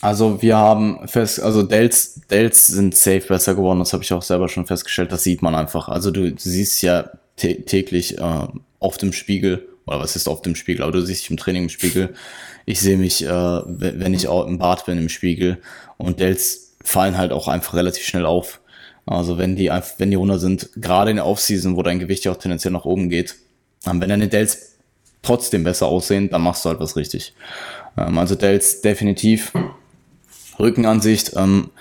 [0.01, 3.79] also wir haben fest, also Dells, Dells sind safe besser geworden.
[3.79, 5.11] Das habe ich auch selber schon festgestellt.
[5.11, 5.87] Das sieht man einfach.
[5.89, 8.47] Also du, du siehst ja täglich äh,
[8.79, 11.63] auf dem Spiegel oder was ist auf dem Spiegel, aber du siehst dich im Training
[11.63, 12.13] im Spiegel.
[12.65, 15.61] Ich sehe mich, äh, wenn ich auch im Bad bin, im Spiegel.
[15.97, 18.61] Und Dells fallen halt auch einfach relativ schnell auf.
[19.05, 22.31] Also wenn die wenn die runter sind, gerade in der Offseason, wo dein Gewicht ja
[22.31, 23.35] auch tendenziell nach oben geht,
[23.87, 24.77] ähm, wenn deine Dells
[25.21, 27.33] trotzdem besser aussehen, dann machst du halt was richtig.
[27.97, 29.53] Ähm, also Dells definitiv.
[30.59, 31.71] Rückenansicht, ähm,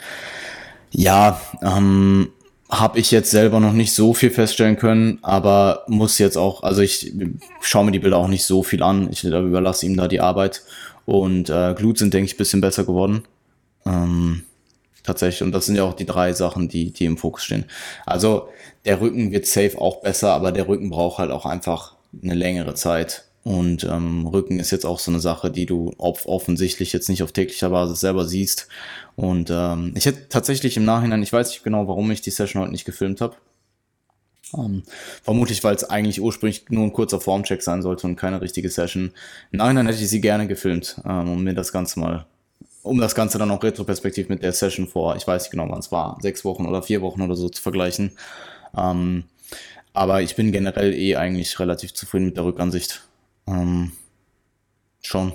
[0.91, 2.33] ja, ähm,
[2.71, 6.83] habe ich jetzt selber noch nicht so viel feststellen können, aber muss jetzt auch, also
[6.83, 7.13] ich
[7.61, 9.09] schaue mir die Bilder auch nicht so viel an.
[9.11, 10.63] Ich überlasse ihm da die Arbeit.
[11.05, 13.25] Und äh, Glut sind, denke ich, bisschen besser geworden.
[13.85, 14.45] Ähm,
[15.03, 15.43] tatsächlich.
[15.43, 17.65] Und das sind ja auch die drei Sachen, die, die im Fokus stehen.
[18.07, 18.49] Also
[18.85, 22.75] der Rücken wird safe auch besser, aber der Rücken braucht halt auch einfach eine längere
[22.75, 23.25] Zeit.
[23.51, 27.25] Und ähm, Rücken ist jetzt auch so eine Sache, die du off offensichtlich jetzt nicht
[27.25, 28.69] auf täglicher Basis selber siehst.
[29.17, 32.63] Und ähm, ich hätte tatsächlich im Nachhinein, ich weiß nicht genau, warum ich die Session
[32.63, 33.35] heute nicht gefilmt habe.
[34.57, 34.85] Ähm,
[35.25, 39.11] vermutlich, weil es eigentlich ursprünglich nur ein kurzer Formcheck sein sollte und keine richtige Session.
[39.51, 42.27] Im Nachhinein hätte ich sie gerne gefilmt, ähm, um mir das Ganze mal,
[42.83, 45.81] um das Ganze dann auch retroperspektiv mit der Session vor, ich weiß nicht genau, wann
[45.81, 48.13] es war, sechs Wochen oder vier Wochen oder so zu vergleichen.
[48.77, 49.25] Ähm,
[49.93, 53.10] aber ich bin generell eh eigentlich relativ zufrieden mit der Rückansicht.
[53.51, 53.93] Ähm,
[55.03, 55.33] schon.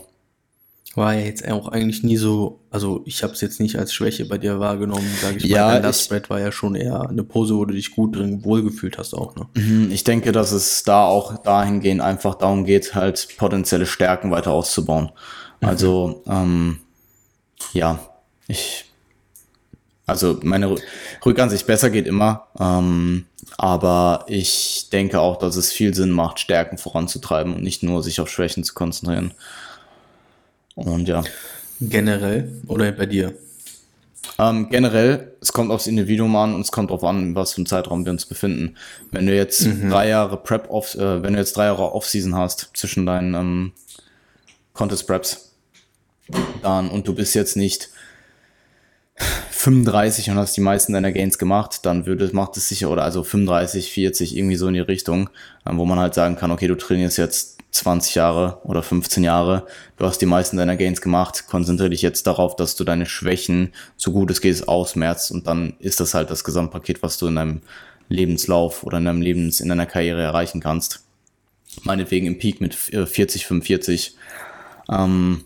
[0.96, 4.24] War ja jetzt auch eigentlich nie so, also ich habe es jetzt nicht als Schwäche
[4.24, 5.82] bei dir wahrgenommen, sage ich ja, mal.
[5.82, 9.14] Das Spread war ja schon eher eine Pose, wo du dich gut drin wohlgefühlt hast
[9.14, 9.36] auch.
[9.36, 9.48] Ne?
[9.56, 14.52] Mhm, ich denke, dass es da auch dahingehend einfach darum geht, halt potenzielle Stärken weiter
[14.52, 15.12] auszubauen.
[15.60, 15.68] Mhm.
[15.68, 16.80] Also ähm,
[17.74, 18.00] ja,
[18.48, 18.86] ich
[20.06, 20.76] also meine
[21.26, 23.26] Rückansicht besser geht immer, ähm,
[23.58, 28.20] aber ich denke auch, dass es viel Sinn macht, Stärken voranzutreiben und nicht nur sich
[28.20, 29.34] auf Schwächen zu konzentrieren.
[30.76, 31.24] Und ja.
[31.80, 33.34] Generell oder bei dir?
[34.38, 37.66] Ähm, generell, es kommt aufs Individuum an und es kommt darauf an, was für einen
[37.66, 38.76] Zeitraum wir uns befinden.
[39.12, 39.90] Wenn du jetzt mhm.
[39.90, 43.72] drei Jahre Prep off, äh, wenn du jetzt drei Jahre Off-Season hast zwischen deinen ähm,
[44.74, 45.54] Contest Preps,
[46.62, 47.90] dann und du bist jetzt nicht
[49.66, 53.24] 35 und hast die meisten deiner Gains gemacht, dann würde, macht es sicher, oder also
[53.24, 55.32] 35, 40, irgendwie so in die Richtung,
[55.68, 59.66] ähm, wo man halt sagen kann, okay, du trainierst jetzt 20 Jahre oder 15 Jahre,
[59.98, 63.74] du hast die meisten deiner Gains gemacht, konzentriere dich jetzt darauf, dass du deine Schwächen
[63.98, 67.36] so gut es geht ausmerzt und dann ist das halt das Gesamtpaket, was du in
[67.36, 67.62] deinem
[68.08, 71.06] Lebenslauf oder in deinem Lebens, in deiner Karriere erreichen kannst.
[71.82, 74.16] Meinetwegen im Peak mit 40, 45.
[74.92, 75.44] Ähm,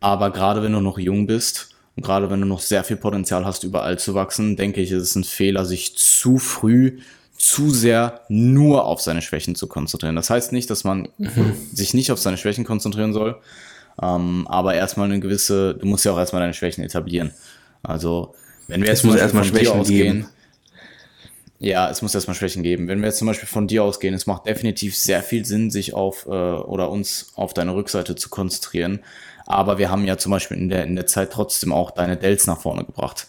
[0.00, 1.69] aber gerade wenn du noch jung bist
[2.00, 5.02] und gerade wenn du noch sehr viel Potenzial hast, überall zu wachsen, denke ich, ist
[5.02, 6.98] es ein Fehler, sich zu früh
[7.36, 10.16] zu sehr nur auf seine Schwächen zu konzentrieren.
[10.16, 11.52] Das heißt nicht, dass man mhm.
[11.72, 13.38] sich nicht auf seine Schwächen konzentrieren soll,
[14.00, 17.32] ähm, aber erstmal eine gewisse, du musst ja auch erstmal deine Schwächen etablieren.
[17.82, 18.34] Also,
[18.66, 20.28] wenn wir jetzt muss erstmal Schwächen ausgehen, geben.
[21.58, 22.88] Ja, es muss erstmal Schwächen geben.
[22.88, 25.92] Wenn wir jetzt zum Beispiel von dir ausgehen, es macht definitiv sehr viel Sinn, sich
[25.92, 29.00] auf äh, oder uns auf deine Rückseite zu konzentrieren.
[29.50, 32.46] Aber wir haben ja zum Beispiel in der, in der Zeit trotzdem auch deine Dells
[32.46, 33.26] nach vorne gebracht.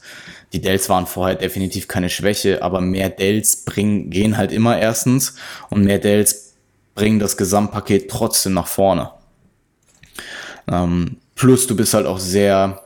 [0.53, 5.35] Die Dells waren vorher definitiv keine Schwäche, aber mehr Dells bringen, gehen halt immer erstens
[5.69, 6.53] und mehr Dells
[6.95, 9.11] bringen das Gesamtpaket trotzdem nach vorne.
[10.69, 12.81] Ähm, plus du bist halt auch sehr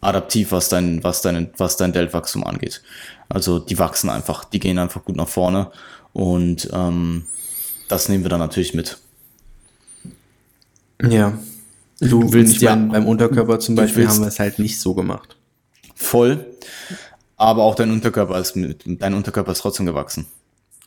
[0.00, 2.82] adaptiv, was dein, was dein, was dein Deltwachstum angeht.
[3.28, 5.70] Also die wachsen einfach, die gehen einfach gut nach vorne
[6.12, 7.26] und ähm,
[7.88, 8.98] das nehmen wir dann natürlich mit.
[11.02, 11.38] Ja.
[12.00, 15.36] Du willst ja beim Unterkörper zum Beispiel haben wir es halt nicht so gemacht.
[15.94, 16.46] Voll.
[17.36, 20.26] Aber auch dein Unterkörper ist dein Unterkörper ist trotzdem gewachsen.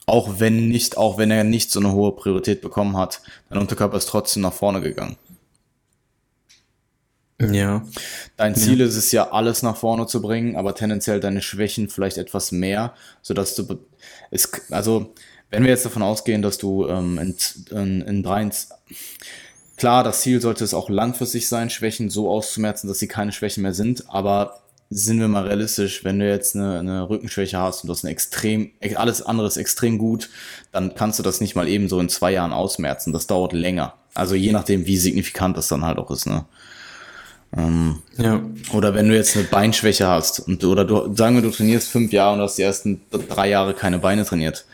[0.05, 3.97] Auch wenn nicht, auch wenn er nicht so eine hohe Priorität bekommen hat, dein Unterkörper
[3.97, 5.17] ist trotzdem nach vorne gegangen.
[7.49, 7.83] Ja.
[8.37, 8.85] Dein Ziel ja.
[8.85, 12.93] ist es ja, alles nach vorne zu bringen, aber tendenziell deine Schwächen vielleicht etwas mehr,
[13.21, 13.79] sodass du
[14.29, 15.13] es, also
[15.49, 17.35] wenn wir jetzt davon ausgehen, dass du ähm, in,
[17.77, 18.49] in, in drei,
[19.81, 23.63] klar, das Ziel sollte es auch langfristig sein, Schwächen so auszumerzen, dass sie keine Schwächen
[23.63, 24.59] mehr sind, aber
[24.91, 28.11] sind wir mal realistisch, wenn du jetzt eine, eine Rückenschwäche hast und du hast eine
[28.11, 30.29] extrem, alles andere ist extrem gut,
[30.71, 33.11] dann kannst du das nicht mal eben so in zwei Jahren ausmerzen.
[33.11, 33.95] Das dauert länger.
[34.13, 36.45] Also je nachdem, wie signifikant das dann halt auch ist, ne?
[37.57, 38.39] Ähm, ja.
[38.73, 42.13] Oder wenn du jetzt eine Beinschwäche hast und oder du sagen wir, du trainierst fünf
[42.13, 44.65] Jahre und hast die ersten drei Jahre keine Beine trainiert,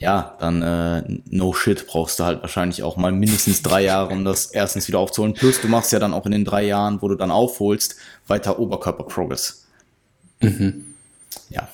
[0.00, 4.24] ja, dann äh, no shit brauchst du halt wahrscheinlich auch mal mindestens drei Jahre, um
[4.24, 5.34] das erstens wieder aufzuholen.
[5.34, 8.58] Plus du machst ja dann auch in den drei Jahren, wo du dann aufholst, weiter
[8.58, 9.66] Oberkörper-Progress.
[10.40, 10.86] Mhm.
[11.50, 11.68] Ja.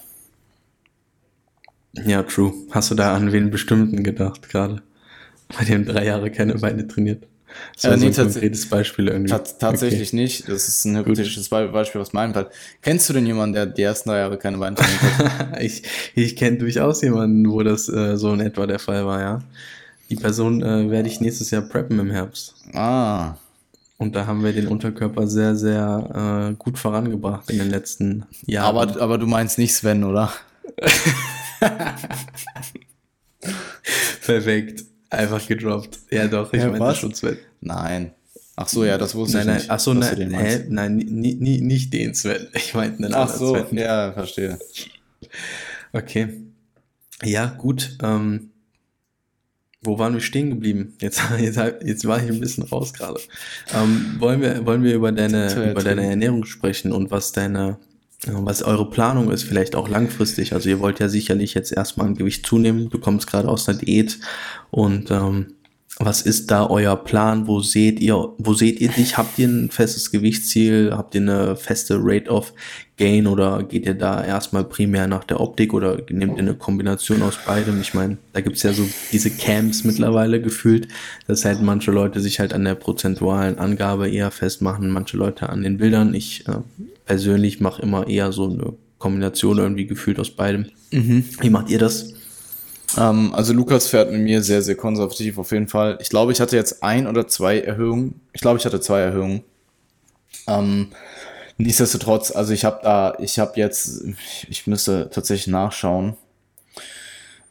[1.92, 2.52] Ja, true.
[2.72, 4.82] Hast du da an wen bestimmten gedacht gerade?
[5.56, 7.22] Bei dem drei Jahre keine Beine trainiert?
[7.74, 9.34] Das war äh, nee, so ein konkretes Beispiel irgendwie.
[9.58, 10.16] tatsächlich okay.
[10.16, 10.48] nicht.
[10.48, 12.48] Das ist ein hypothetisches Beispiel aus meinem Fall.
[12.82, 15.60] Kennst du denn jemanden, der die ersten drei Jahre keine Beine hat?
[15.60, 15.82] ich
[16.14, 19.42] ich kenne durchaus jemanden, wo das äh, so in etwa der Fall war, ja.
[20.08, 22.54] Die Person äh, werde ich nächstes Jahr preppen im Herbst.
[22.74, 23.34] Ah.
[23.98, 28.76] Und da haben wir den Unterkörper sehr, sehr äh, gut vorangebracht in den letzten Jahren.
[28.76, 30.32] Aber, aber du meinst nicht Sven, oder?
[34.24, 34.84] Perfekt.
[35.10, 35.98] Einfach gedroppt.
[36.10, 37.38] Ja, doch, ich ja, schon Sven.
[37.60, 38.12] Nein.
[38.56, 39.70] Ach so, ja, das wusste nein, ich nein, nicht.
[39.70, 40.64] Ach so, nein, hä?
[40.68, 42.48] nein, nie, nie, nicht den Sven.
[42.54, 43.78] Ich meinte einen Ach so, Sven.
[43.78, 44.58] ja, verstehe.
[45.92, 46.40] Okay.
[47.22, 47.98] Ja, gut.
[48.02, 48.50] Ähm,
[49.82, 50.94] wo waren wir stehen geblieben?
[51.00, 53.20] Jetzt, jetzt, jetzt war ich ein bisschen raus gerade.
[53.74, 57.78] Ähm, wollen, wir, wollen wir über deine, über deine Ernährung sprechen und was deine,
[58.24, 60.52] was eure Planung ist, vielleicht auch langfristig.
[60.52, 62.88] Also ihr wollt ja sicherlich jetzt erstmal ein Gewicht zunehmen.
[62.88, 64.18] Du kommst gerade aus der Diät
[64.70, 65.54] und ähm,
[65.98, 67.46] was ist da euer Plan?
[67.46, 69.16] Wo seht ihr, wo seht ihr dich?
[69.16, 70.92] Habt ihr ein festes Gewichtsziel?
[70.92, 72.52] Habt ihr eine feste Rate of
[72.98, 77.22] Gain oder geht ihr da erstmal primär nach der Optik oder nehmt ihr eine Kombination
[77.22, 77.80] aus beidem?
[77.80, 80.88] Ich meine, da gibt's ja so diese Camps mittlerweile gefühlt,
[81.26, 85.62] dass halt manche Leute sich halt an der prozentualen Angabe eher festmachen, manche Leute an
[85.62, 86.12] den Bildern.
[86.12, 86.58] Ich äh,
[87.06, 90.66] persönlich mache immer eher so eine Kombination irgendwie gefühlt aus beidem.
[90.90, 91.24] Mhm.
[91.40, 92.12] Wie macht ihr das?
[92.96, 95.98] Ähm, also Lukas fährt mit mir sehr, sehr konservativ auf jeden Fall.
[96.00, 98.20] Ich glaube, ich hatte jetzt ein oder zwei Erhöhungen.
[98.32, 99.42] Ich glaube, ich hatte zwei Erhöhungen.
[100.46, 100.88] Ähm,
[101.58, 104.04] nichtsdestotrotz, also ich habe da, ich habe jetzt,
[104.48, 106.16] ich müsste tatsächlich nachschauen.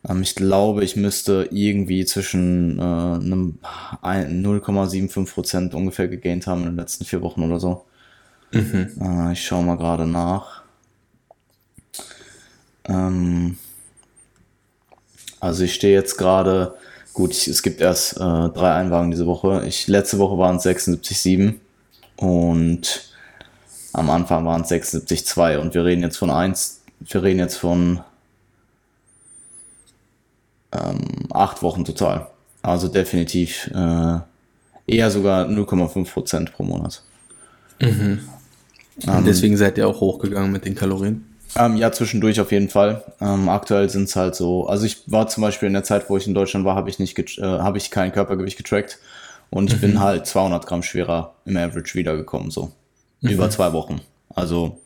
[0.07, 3.59] Ähm, ich glaube, ich müsste irgendwie zwischen äh, einem
[4.01, 7.85] 0,75 Prozent ungefähr gegaint haben in den letzten vier Wochen oder so.
[8.51, 8.91] Mhm.
[9.01, 10.63] Äh, ich schaue mal gerade nach.
[12.87, 13.57] Ähm,
[15.39, 16.75] also ich stehe jetzt gerade,
[17.13, 19.63] gut, ich, es gibt erst äh, drei Einwagen diese Woche.
[19.67, 21.55] Ich, letzte Woche waren es 76,7
[22.17, 23.05] und
[23.95, 28.01] Am Anfang waren es 76,2 und wir reden jetzt von 1, wir reden jetzt von
[30.73, 30.99] ähm,
[31.31, 32.27] 8 Wochen total.
[32.61, 34.19] Also definitiv äh,
[34.85, 37.03] eher sogar 0,5 Prozent pro Monat.
[37.79, 38.19] Mhm.
[39.07, 41.33] Ähm, deswegen seid ihr auch hochgegangen mit den Kalorien?
[41.57, 43.03] Ähm, ja, zwischendurch auf jeden Fall.
[43.21, 46.17] Ähm, aktuell sind es halt so, also ich war zum Beispiel in der Zeit, wo
[46.17, 48.99] ich in Deutschland war, habe ich nicht, äh, habe ich kein Körpergewicht getrackt
[49.49, 49.81] und ich mhm.
[49.81, 52.71] bin halt 200 Gramm schwerer im Average wiedergekommen, so.
[53.21, 53.29] Mhm.
[53.29, 54.01] Über zwei Wochen.
[54.33, 54.81] Also.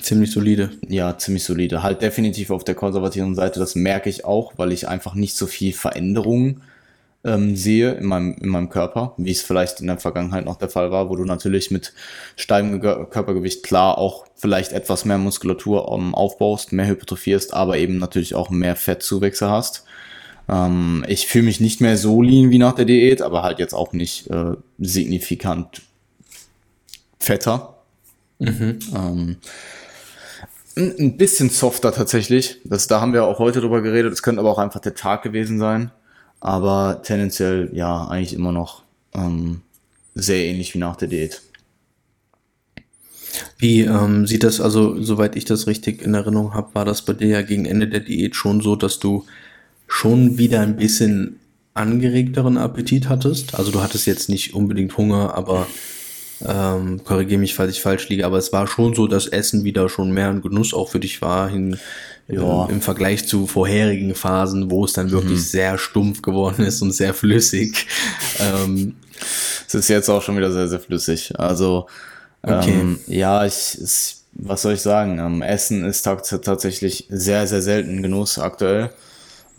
[0.00, 0.70] Ziemlich solide.
[0.86, 1.82] Ja, ziemlich solide.
[1.82, 5.46] Halt definitiv auf der konservativen Seite, das merke ich auch, weil ich einfach nicht so
[5.46, 6.62] viel Veränderungen
[7.24, 10.68] ähm, sehe in meinem, in meinem Körper, wie es vielleicht in der Vergangenheit noch der
[10.68, 11.92] Fall war, wo du natürlich mit
[12.36, 18.34] steigendem Körpergewicht klar auch vielleicht etwas mehr Muskulatur ähm, aufbaust, mehr hypertrophierst, aber eben natürlich
[18.34, 19.84] auch mehr Fettzuwächse hast.
[20.48, 23.74] Ähm, ich fühle mich nicht mehr so lean wie nach der Diät, aber halt jetzt
[23.74, 25.82] auch nicht äh, signifikant
[27.18, 27.74] fetter.
[28.38, 28.78] Mhm.
[28.94, 29.36] Ähm,
[30.76, 32.60] ein bisschen softer tatsächlich.
[32.64, 34.12] Das, da haben wir auch heute drüber geredet.
[34.12, 35.90] Es könnte aber auch einfach der Tag gewesen sein.
[36.40, 38.82] Aber tendenziell ja, eigentlich immer noch
[39.14, 39.62] ähm,
[40.14, 41.42] sehr ähnlich wie nach der Diät.
[43.58, 47.12] Wie ähm, sieht das, also soweit ich das richtig in Erinnerung habe, war das bei
[47.12, 49.24] dir ja gegen Ende der Diät schon so, dass du
[49.86, 51.40] schon wieder ein bisschen
[51.74, 53.54] angeregteren Appetit hattest?
[53.54, 55.66] Also du hattest jetzt nicht unbedingt Hunger, aber
[56.46, 59.88] ähm, korrigiere mich, falls ich falsch liege, aber es war schon so, dass Essen wieder
[59.88, 61.78] schon mehr ein Genuss auch für dich war, hin,
[62.28, 62.64] ja.
[62.66, 65.44] im, im Vergleich zu vorherigen Phasen, wo es dann wirklich mhm.
[65.44, 67.86] sehr stumpf geworden ist und sehr flüssig.
[68.40, 68.96] ähm,
[69.66, 71.38] es ist jetzt auch schon wieder sehr, sehr flüssig.
[71.38, 71.86] Also,
[72.42, 72.70] okay.
[72.70, 75.18] ähm, ja, ich, ich, was soll ich sagen?
[75.18, 78.90] Ähm, Essen ist tatsächlich sehr, sehr selten Genuss aktuell.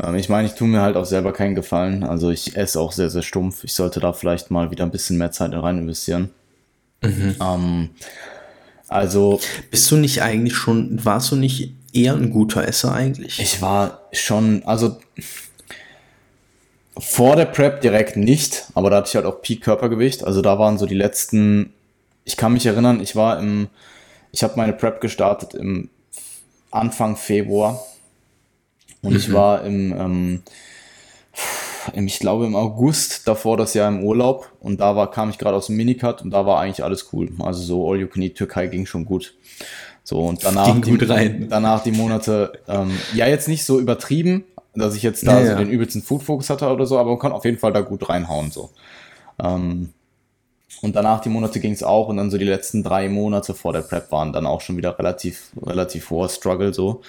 [0.01, 2.03] Ähm, ich meine, ich tue mir halt auch selber keinen Gefallen.
[2.03, 3.63] Also ich esse auch sehr, sehr stumpf.
[3.63, 6.29] Ich sollte da vielleicht mal wieder ein bisschen mehr Zeit rein investieren.
[7.03, 7.35] Mhm.
[7.41, 7.89] Ähm,
[8.87, 9.39] also.
[9.69, 13.39] Bist du nicht eigentlich schon, warst du nicht eher ein guter Esser eigentlich?
[13.39, 14.97] Ich war schon, also
[16.97, 20.23] vor der Prep direkt nicht, aber da hatte ich halt auch Peak Körpergewicht.
[20.23, 21.73] Also da waren so die letzten,
[22.25, 23.69] ich kann mich erinnern, ich war im,
[24.31, 25.89] ich habe meine Prep gestartet im
[26.71, 27.83] Anfang Februar
[29.01, 29.17] und mhm.
[29.17, 30.43] ich war im, ähm,
[31.93, 35.55] ich glaube im August davor das Jahr im Urlaub und da war, kam ich gerade
[35.55, 37.29] aus dem Minicut und da war eigentlich alles cool.
[37.39, 39.35] Also so All You Can Eat Türkei ging schon gut.
[40.03, 45.03] So, und danach, die, danach die Monate, ähm, ja, jetzt nicht so übertrieben, dass ich
[45.03, 45.57] jetzt da ja, so ja.
[45.57, 48.49] den übelsten Food-Fokus hatte oder so, aber man kann auf jeden Fall da gut reinhauen,
[48.49, 48.71] so.
[49.41, 49.93] Ähm,
[50.81, 53.73] und danach die Monate ging es auch und dann so die letzten drei Monate vor
[53.73, 57.01] der Prep waren dann auch schon wieder relativ, relativ hoher Struggle so.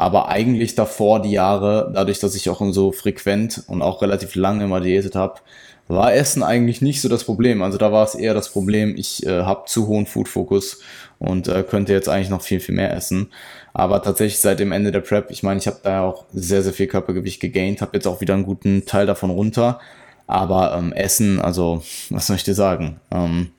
[0.00, 4.64] Aber eigentlich davor die Jahre, dadurch, dass ich auch so frequent und auch relativ lange
[4.64, 5.40] immer diätet habe,
[5.88, 7.60] war Essen eigentlich nicht so das Problem.
[7.60, 10.80] Also da war es eher das Problem, ich äh, habe zu hohen Food-Fokus
[11.18, 13.28] und äh, könnte jetzt eigentlich noch viel, viel mehr essen.
[13.74, 16.72] Aber tatsächlich seit dem Ende der Prep, ich meine, ich habe da auch sehr, sehr
[16.72, 19.80] viel Körpergewicht gegaint, habe jetzt auch wieder einen guten Teil davon runter.
[20.26, 23.00] Aber ähm, Essen, also, was soll ich dir sagen?
[23.10, 23.50] Ähm,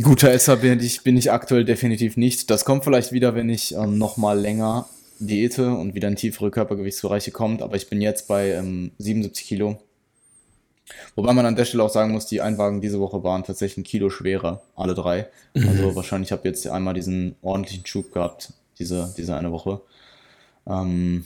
[0.00, 2.50] guter Esser bin ich, bin ich aktuell definitiv nicht.
[2.50, 7.30] Das kommt vielleicht wieder, wenn ich ähm, nochmal länger diete und wieder in tiefere Körpergewichtsbereiche
[7.30, 7.62] kommt.
[7.62, 9.78] Aber ich bin jetzt bei ähm, 77 Kilo
[11.14, 13.84] Wobei man an der Stelle auch sagen muss, die Einwagen diese Woche waren tatsächlich ein
[13.84, 15.28] Kilo schwerer, alle drei.
[15.54, 15.68] Mhm.
[15.68, 19.80] Also wahrscheinlich habe ich jetzt einmal diesen ordentlichen Schub gehabt, diese, diese eine Woche.
[20.66, 21.24] Ähm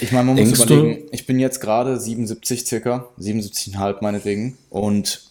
[0.00, 1.08] ich meine, man Denkst muss überlegen, du?
[1.12, 5.30] ich bin jetzt gerade 77 circa, 77,5 meinetwegen und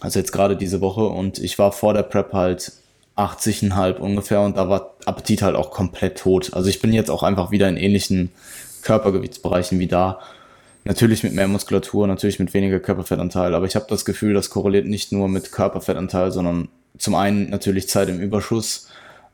[0.00, 2.72] also jetzt gerade diese Woche und ich war vor der Prep halt
[3.16, 6.54] 80,5 ungefähr und da war Appetit halt auch komplett tot.
[6.54, 8.30] Also ich bin jetzt auch einfach wieder in ähnlichen
[8.82, 10.20] Körpergewichtsbereichen wie da
[10.88, 14.86] Natürlich mit mehr Muskulatur, natürlich mit weniger Körperfettanteil, aber ich habe das Gefühl, das korreliert
[14.86, 18.88] nicht nur mit Körperfettanteil, sondern zum einen natürlich Zeit im Überschuss,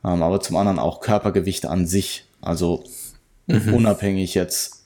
[0.04, 2.24] ähm, aber zum anderen auch Körpergewicht an sich.
[2.40, 2.82] Also
[3.46, 3.72] mhm.
[3.72, 4.84] unabhängig jetzt,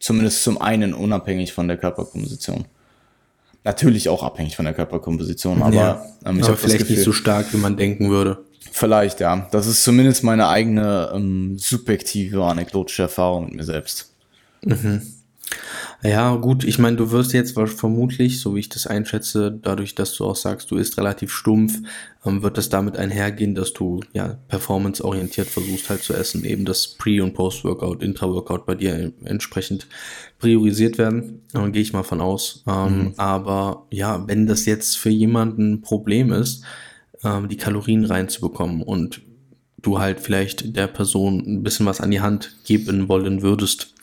[0.00, 2.64] zumindest zum einen unabhängig von der Körperkomposition.
[3.64, 7.12] Natürlich auch abhängig von der Körperkomposition, aber, ja, ähm, ich aber vielleicht Gefühl, nicht so
[7.12, 8.44] stark, wie man denken würde.
[8.70, 9.48] Vielleicht, ja.
[9.52, 14.12] Das ist zumindest meine eigene ähm, subjektive anekdotische Erfahrung mit mir selbst.
[14.62, 15.02] Mhm.
[16.06, 20.14] Ja, gut, ich meine, du wirst jetzt vermutlich, so wie ich das einschätze, dadurch, dass
[20.14, 21.78] du auch sagst, du isst relativ stumpf,
[22.26, 26.88] ähm, wird das damit einhergehen, dass du ja performanceorientiert versuchst halt zu essen, eben das
[26.88, 29.86] Pre- und Post-Workout, Intra-Workout bei dir entsprechend
[30.38, 32.64] priorisiert werden, äh, gehe ich mal von aus.
[32.66, 33.14] Ähm, mhm.
[33.16, 36.64] Aber ja, wenn das jetzt für jemanden ein Problem ist,
[37.22, 39.22] ähm, die Kalorien reinzubekommen und
[39.80, 43.94] du halt vielleicht der Person ein bisschen was an die Hand geben wollen würdest,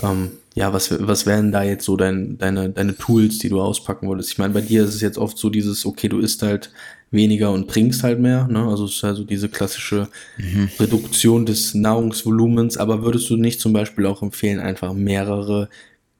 [0.00, 4.08] ähm, ja, was, was wären da jetzt so dein, deine, deine Tools, die du auspacken
[4.08, 4.32] würdest?
[4.32, 6.72] Ich meine, bei dir ist es jetzt oft so dieses, okay, du isst halt
[7.12, 8.66] weniger und trinkst halt mehr, ne?
[8.66, 10.68] Also es ist also diese klassische mhm.
[10.80, 15.68] Reduktion des Nahrungsvolumens, aber würdest du nicht zum Beispiel auch empfehlen, einfach mehrere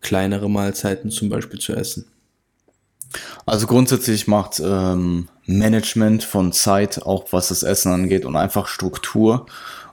[0.03, 2.05] kleinere Mahlzeiten zum Beispiel zu essen?
[3.45, 9.47] Also grundsätzlich macht ähm, Management von Zeit, auch was das Essen angeht, und einfach Struktur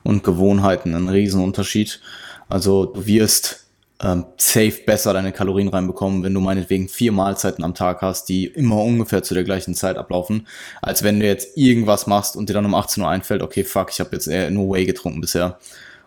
[0.03, 1.99] und Gewohnheiten einen riesen Unterschied.
[2.47, 3.64] Also du wirst
[4.03, 8.45] ähm, safe besser deine Kalorien reinbekommen, wenn du meinetwegen vier Mahlzeiten am Tag hast, die
[8.45, 10.47] immer ungefähr zu der gleichen Zeit ablaufen,
[10.81, 13.89] als wenn du jetzt irgendwas machst und dir dann um 18 Uhr einfällt, okay, fuck,
[13.91, 15.59] ich habe jetzt eher nur Whey getrunken bisher.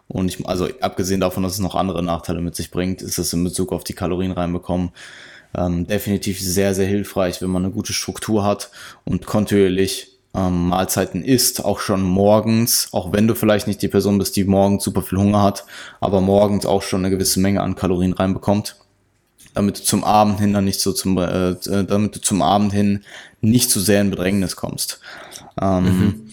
[0.07, 3.33] Und ich, also abgesehen davon, dass es noch andere Nachteile mit sich bringt, ist es
[3.33, 4.91] in Bezug auf die Kalorien reinbekommen
[5.57, 8.71] ähm, definitiv sehr, sehr hilfreich, wenn man eine gute Struktur hat
[9.05, 14.19] und kontinuierlich ähm, Mahlzeiten isst, auch schon morgens, auch wenn du vielleicht nicht die Person
[14.19, 15.65] bist, die morgens super viel Hunger hat,
[16.01, 18.77] aber morgens auch schon eine gewisse Menge an Kalorien reinbekommt,
[19.55, 22.73] damit du zum Abend hin dann nicht so zum, äh, äh damit du zum Abend
[22.73, 23.05] hin
[23.41, 25.01] nicht zu sehr in Bedrängnis kommst.
[25.61, 26.28] Ähm, mhm.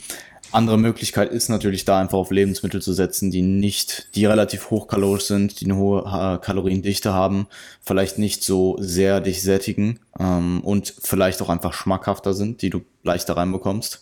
[0.55, 5.25] Andere Möglichkeit ist natürlich da einfach auf Lebensmittel zu setzen, die nicht, die relativ hochkalorisch
[5.25, 7.47] sind, die eine hohe äh, Kaloriendichte haben,
[7.81, 12.83] vielleicht nicht so sehr dich sättigen ähm, und vielleicht auch einfach schmackhafter sind, die du
[13.03, 14.01] leichter reinbekommst.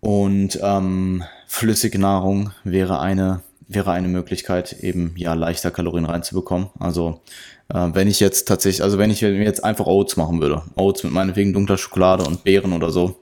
[0.00, 6.68] Und ähm, flüssige Nahrung wäre eine wäre eine Möglichkeit, eben ja leichter Kalorien reinzubekommen.
[6.78, 7.20] Also
[7.68, 11.02] äh, wenn ich jetzt tatsächlich, also wenn ich mir jetzt einfach Oats machen würde, Oats
[11.02, 13.16] mit meinetwegen dunkler Schokolade und Beeren oder so,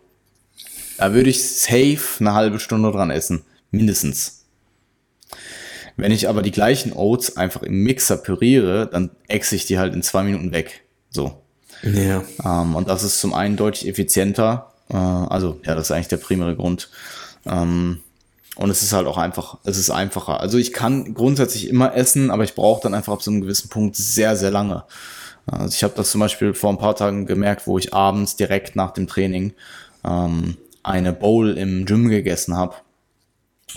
[1.02, 3.42] da würde ich safe eine halbe Stunde dran essen.
[3.72, 4.44] Mindestens.
[5.96, 9.94] Wenn ich aber die gleichen Oats einfach im Mixer püriere, dann exe ich die halt
[9.94, 10.84] in zwei Minuten weg.
[11.10, 11.42] So.
[11.82, 12.22] Ja.
[12.44, 14.72] Ähm, und das ist zum einen deutlich effizienter.
[14.90, 16.88] Äh, also, ja, das ist eigentlich der primäre Grund.
[17.46, 17.98] Ähm,
[18.54, 20.38] und es ist halt auch einfach, es ist einfacher.
[20.38, 23.70] Also ich kann grundsätzlich immer essen, aber ich brauche dann einfach ab so einem gewissen
[23.70, 24.84] Punkt sehr, sehr lange.
[25.46, 28.76] Also ich habe das zum Beispiel vor ein paar Tagen gemerkt, wo ich abends direkt
[28.76, 29.52] nach dem Training
[30.04, 32.74] ähm, eine Bowl im Gym gegessen habe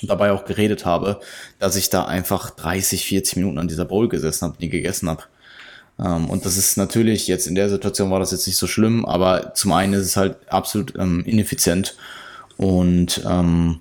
[0.01, 1.19] und dabei auch geredet habe,
[1.59, 5.23] dass ich da einfach 30, 40 Minuten an dieser Bowl gesessen habe, die gegessen habe.
[5.99, 9.05] Ähm, und das ist natürlich jetzt in der Situation war das jetzt nicht so schlimm,
[9.05, 11.95] aber zum einen ist es halt absolut ähm, ineffizient
[12.57, 13.79] und ähm,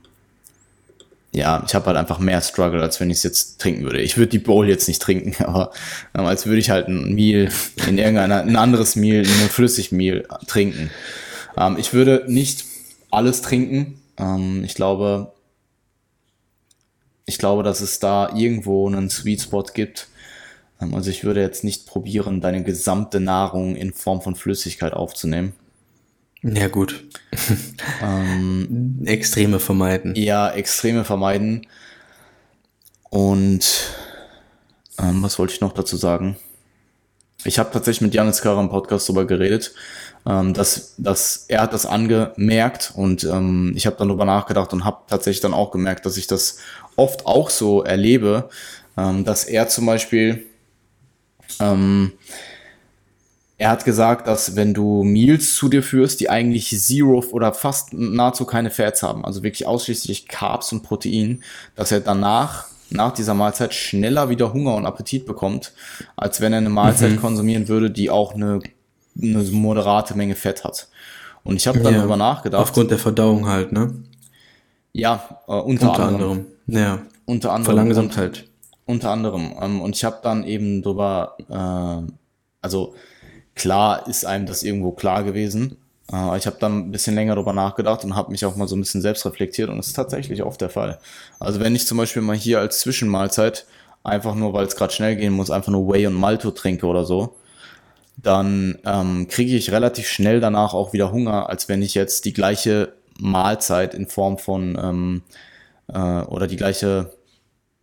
[1.33, 4.01] ja, ich habe halt einfach mehr Struggle, als wenn ich es jetzt trinken würde.
[4.01, 5.72] Ich würde die Bowl jetzt nicht trinken, aber
[6.16, 7.51] ähm, als würde ich halt ein Meal
[7.89, 10.91] in irgendeiner, ein anderes Meal, ein Flüssigmehl trinken.
[11.57, 12.64] Ähm, ich würde nicht
[13.15, 14.01] alles trinken.
[14.19, 15.33] Ähm, ich glaube,
[17.27, 20.09] ich glaube, dass es da irgendwo einen Sweet Spot gibt.
[20.81, 25.55] Ähm, also ich würde jetzt nicht probieren, deine gesamte Nahrung in Form von Flüssigkeit aufzunehmen.
[26.43, 27.05] Ja, gut.
[28.03, 30.15] ähm, Extreme vermeiden.
[30.15, 31.67] Ja, Extreme vermeiden.
[33.09, 33.95] Und
[34.99, 36.37] ähm, was wollte ich noch dazu sagen?
[37.45, 39.75] Ich habe tatsächlich mit Janis Kara im Podcast darüber geredet,
[40.27, 44.85] ähm, dass, dass er hat das angemerkt und ähm, ich habe dann darüber nachgedacht und
[44.85, 46.59] habe tatsächlich dann auch gemerkt, dass ich das
[46.97, 48.49] oft auch so erlebe,
[48.97, 50.45] ähm, dass er zum Beispiel
[51.61, 52.12] ähm,
[53.57, 57.93] er hat gesagt, dass wenn du Meals zu dir führst, die eigentlich Zero oder fast
[57.93, 61.43] nahezu keine Fats haben, also wirklich ausschließlich Carbs und Protein,
[61.77, 65.72] dass er danach nach dieser Mahlzeit schneller wieder Hunger und Appetit bekommt,
[66.16, 67.20] als wenn er eine Mahlzeit mhm.
[67.20, 68.61] konsumieren würde, die auch eine,
[69.21, 70.89] eine moderate Menge Fett hat.
[71.43, 72.62] Und ich habe dann ja, darüber nachgedacht.
[72.62, 73.95] Aufgrund der Verdauung halt, ne?
[74.93, 76.31] Ja, äh, unter, unter anderem.
[76.31, 76.47] anderem.
[76.67, 77.03] Ja.
[77.27, 77.77] Unter anderem.
[77.77, 78.49] Verlangsamt halt.
[78.87, 79.55] Unter anderem.
[79.61, 82.12] Ähm, und ich habe dann eben drüber, äh,
[82.62, 82.95] also
[83.55, 85.77] klar ist einem das irgendwo klar gewesen,
[86.12, 88.77] äh, ich habe dann ein bisschen länger darüber nachgedacht und habe mich auch mal so
[88.77, 90.99] ein bisschen selbst reflektiert und das ist tatsächlich oft der Fall.
[91.41, 93.67] Also wenn ich zum Beispiel mal hier als Zwischenmahlzeit
[94.03, 97.05] einfach nur, weil es gerade schnell gehen muss, einfach nur Whey und Malto trinke oder
[97.05, 97.37] so,
[98.17, 102.33] dann ähm, kriege ich relativ schnell danach auch wieder Hunger, als wenn ich jetzt die
[102.33, 105.23] gleiche Mahlzeit in Form von ähm,
[105.89, 107.12] äh, oder die gleiche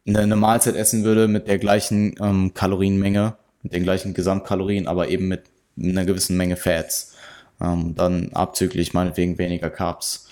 [0.08, 5.10] eine, eine Mahlzeit essen würde mit der gleichen ähm, Kalorienmenge, mit den gleichen Gesamtkalorien, aber
[5.10, 5.44] eben mit
[5.82, 7.14] einer gewissen Menge Fats.
[7.62, 10.28] Ähm, dann abzüglich meinetwegen weniger Carbs.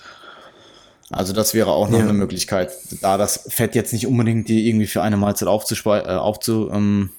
[1.10, 2.04] Also das wäre auch noch ja.
[2.04, 6.14] eine Möglichkeit, da das Fett jetzt nicht unbedingt die irgendwie für eine Mahlzeit aufzuspe äh,
[6.14, 7.10] aufzu, ähm,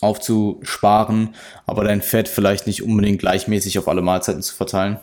[0.00, 1.34] aufzusparen,
[1.64, 4.98] aber dein Fett vielleicht nicht unbedingt gleichmäßig auf alle Mahlzeiten zu verteilen.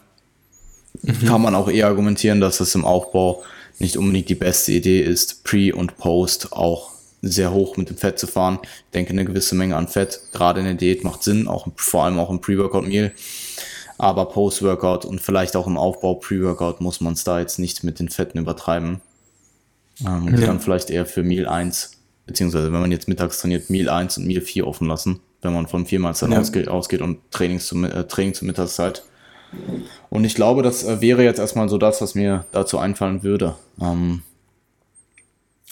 [1.01, 1.25] Mhm.
[1.25, 3.43] Kann man auch eher argumentieren, dass das im Aufbau
[3.79, 6.91] nicht unbedingt die beste Idee ist, Pre und Post auch
[7.21, 8.59] sehr hoch mit dem Fett zu fahren.
[8.63, 12.03] Ich denke, eine gewisse Menge an Fett, gerade in der Diät, macht Sinn, auch vor
[12.03, 13.13] allem auch im Pre-Workout-Meal.
[13.97, 17.99] Aber Post-Workout und vielleicht auch im Aufbau Pre-Workout muss man es da jetzt nicht mit
[17.99, 19.01] den Fetten übertreiben.
[20.05, 20.47] Ähm, ja.
[20.47, 21.91] Dann vielleicht eher für Meal 1
[22.25, 25.67] beziehungsweise wenn man jetzt mittags trainiert, Meal 1 und Meal 4 offen lassen, wenn man
[25.67, 26.39] von vier Mahlzeiten ja.
[26.39, 29.03] ausgeht, ausgeht und Trainings zum, äh, Training zur Mittagszeit.
[30.09, 33.55] Und ich glaube, das äh, wäre jetzt erstmal so das, was mir dazu einfallen würde.
[33.79, 34.23] Ähm,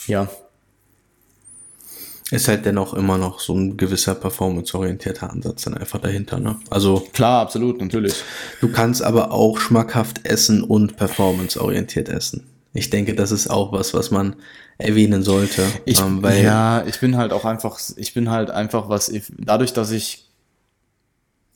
[0.06, 0.28] ja.
[2.30, 6.58] Ist halt dennoch immer noch so ein gewisser performanceorientierter Ansatz dann einfach dahinter, ne?
[6.70, 7.06] Also.
[7.12, 8.14] Klar, absolut, natürlich.
[8.60, 12.46] Du kannst aber auch schmackhaft essen und performanceorientiert essen.
[12.74, 14.36] Ich denke, das ist auch was, was man
[14.78, 15.62] erwähnen sollte.
[15.84, 19.72] Ich, ähm, weil ja, ich bin halt auch einfach, ich bin halt einfach was, dadurch,
[19.72, 20.28] dass ich,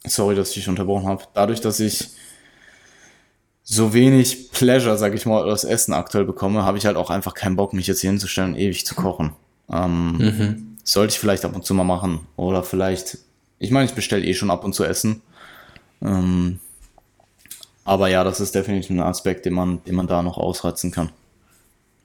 [0.07, 2.11] sorry, dass ich dich unterbrochen habe, dadurch, dass ich
[3.69, 7.35] so wenig Pleasure, sag ich mal, aus Essen aktuell bekomme, habe ich halt auch einfach
[7.35, 9.33] keinen Bock, mich jetzt hier hinzustellen und ewig zu kochen.
[9.73, 10.77] Ähm, mhm.
[10.85, 12.21] Sollte ich vielleicht ab und zu mal machen.
[12.37, 13.19] Oder vielleicht,
[13.59, 15.23] ich meine, ich bestelle eh schon ab und zu Essen.
[16.01, 16.61] Ähm,
[17.87, 21.11] aber ja, das ist definitiv ein Aspekt, den man, den man da noch ausreizen kann.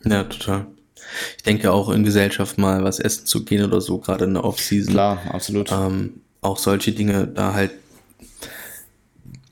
[0.06, 0.68] Ja, total.
[1.38, 4.46] Ich denke auch in Gesellschaft mal was essen zu gehen oder so, gerade in der
[4.46, 4.94] Off-Season.
[4.94, 5.72] Klar, absolut.
[5.72, 7.72] Ähm, auch solche Dinge da halt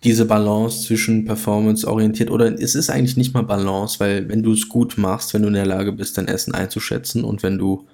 [0.03, 4.53] diese Balance zwischen Performance orientiert oder es ist eigentlich nicht mal Balance, weil wenn du
[4.53, 7.85] es gut machst, wenn du in der Lage bist, dein Essen einzuschätzen und wenn du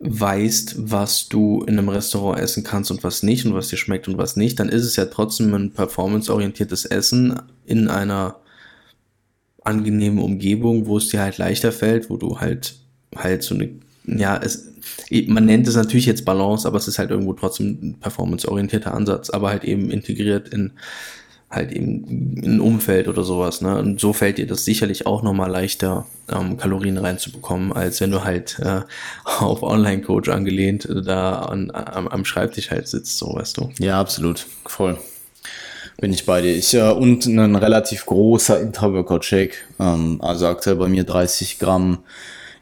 [0.00, 4.08] weißt, was du in einem Restaurant essen kannst und was nicht und was dir schmeckt
[4.08, 8.36] und was nicht, dann ist es ja trotzdem ein performanceorientiertes Essen in einer
[9.62, 12.76] angenehmen Umgebung, wo es dir halt leichter fällt, wo du halt
[13.14, 13.70] halt so eine
[14.06, 14.72] ja, es,
[15.26, 19.30] man nennt es natürlich jetzt Balance, aber es ist halt irgendwo trotzdem ein performanceorientierter Ansatz,
[19.30, 20.72] aber halt eben integriert in
[21.50, 23.60] halt eben ein Umfeld oder sowas.
[23.60, 23.76] Ne?
[23.76, 28.22] Und so fällt dir das sicherlich auch nochmal leichter, ähm, Kalorien reinzubekommen, als wenn du
[28.22, 28.82] halt äh,
[29.24, 33.70] auf Online-Coach angelehnt äh, da an, am, am Schreibtisch halt sitzt, so weißt du.
[33.78, 34.46] Ja, absolut.
[34.66, 34.96] Voll.
[36.00, 36.56] Bin ich bei dir.
[36.56, 39.56] Ich, äh, und ein relativ großer Intra-Workout-Shake.
[39.80, 41.98] Ähm, also aktuell bei mir 30 Gramm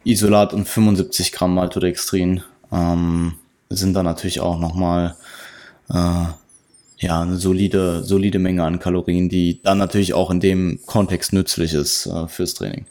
[0.05, 3.35] Isolat und 75 Gramm Maltodextrin ähm,
[3.69, 5.15] sind dann natürlich auch nochmal
[5.91, 6.25] äh,
[6.99, 11.75] ja, eine solide, solide Menge an Kalorien, die dann natürlich auch in dem Kontext nützlich
[11.75, 12.87] ist äh, fürs Training.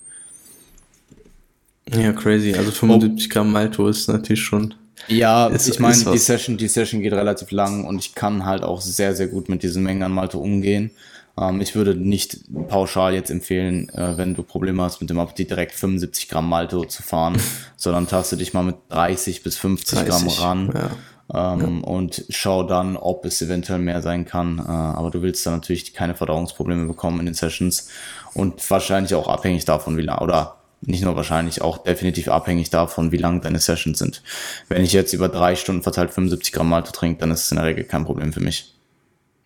[1.94, 2.54] Ja, crazy.
[2.54, 3.34] Also 75 oh.
[3.34, 4.74] Gramm Malto ist natürlich schon.
[5.08, 8.64] Ja, ist, ich meine, die Session, die Session geht relativ lang und ich kann halt
[8.64, 10.92] auch sehr, sehr gut mit diesen Mengen an Malto umgehen.
[11.40, 15.50] Ähm, ich würde nicht pauschal jetzt empfehlen, äh, wenn du Probleme hast mit dem Appetit,
[15.50, 17.38] direkt 75 Gramm Malto zu fahren,
[17.78, 20.72] sondern taste dich mal mit 30 bis 50 30, Gramm ran.
[20.74, 20.92] Ja.
[21.34, 21.88] Ähm, ja.
[21.88, 24.60] Und schau dann, ob es eventuell mehr sein kann.
[24.60, 27.90] Äh, aber du willst dann natürlich keine Verdauungsprobleme bekommen in den Sessions
[28.34, 33.12] und wahrscheinlich auch abhängig davon, wie lange, oder nicht nur wahrscheinlich, auch definitiv abhängig davon,
[33.12, 34.22] wie lang deine Sessions sind.
[34.70, 37.58] Wenn ich jetzt über drei Stunden verteilt 75 Gramm Malto trinke, dann ist es in
[37.58, 38.76] der Regel kein Problem für mich.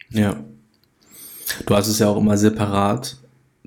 [0.10, 0.36] Ja,
[1.66, 3.18] Du hast es ja auch immer separat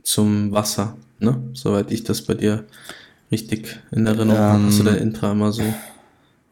[0.03, 1.43] zum Wasser, ne?
[1.53, 2.65] Soweit ich das bei dir
[3.31, 4.59] richtig in Erinnerung habe.
[4.59, 5.63] Ähm, hast du dein Intra immer so,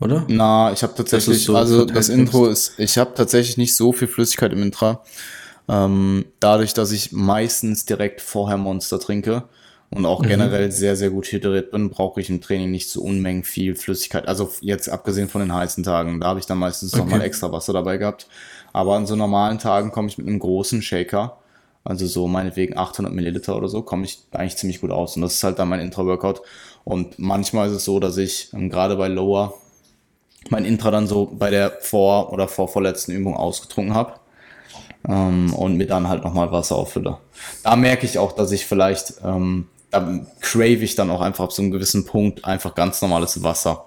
[0.02, 0.24] oder?
[0.28, 4.08] Na, ich habe tatsächlich, so also das Intro ist, ich habe tatsächlich nicht so viel
[4.08, 5.02] Flüssigkeit im Intra.
[5.68, 9.44] Ähm, dadurch, dass ich meistens direkt vorher Monster trinke
[9.90, 10.28] und auch mhm.
[10.28, 14.26] generell sehr, sehr gut hydriert bin, brauche ich im Training nicht so Unmengen viel Flüssigkeit.
[14.26, 17.02] Also jetzt abgesehen von den heißen Tagen, da habe ich dann meistens okay.
[17.02, 18.26] nochmal extra Wasser dabei gehabt.
[18.72, 21.36] Aber an so normalen Tagen komme ich mit einem großen Shaker,
[21.84, 25.16] also so meinetwegen 800 Milliliter oder so, komme ich eigentlich ziemlich gut aus.
[25.16, 26.42] Und das ist halt dann mein Intra-Workout.
[26.84, 29.54] Und manchmal ist es so, dass ich ähm, gerade bei Lower
[30.50, 34.14] mein Intra dann so bei der vor- oder vorvorletzten Übung ausgetrunken habe
[35.08, 37.18] ähm, und mir dann halt nochmal Wasser auffülle.
[37.62, 41.52] Da merke ich auch, dass ich vielleicht, ähm, da crave ich dann auch einfach ab
[41.52, 43.86] so einem gewissen Punkt einfach ganz normales Wasser.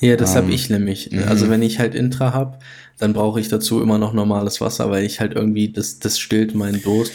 [0.00, 1.10] Ja, das ähm, habe ich nämlich.
[1.28, 1.50] Also mhm.
[1.50, 2.58] wenn ich halt Intra habe,
[2.98, 6.54] dann brauche ich dazu immer noch normales Wasser, weil ich halt irgendwie, das, das stillt
[6.54, 7.12] meinen Durst.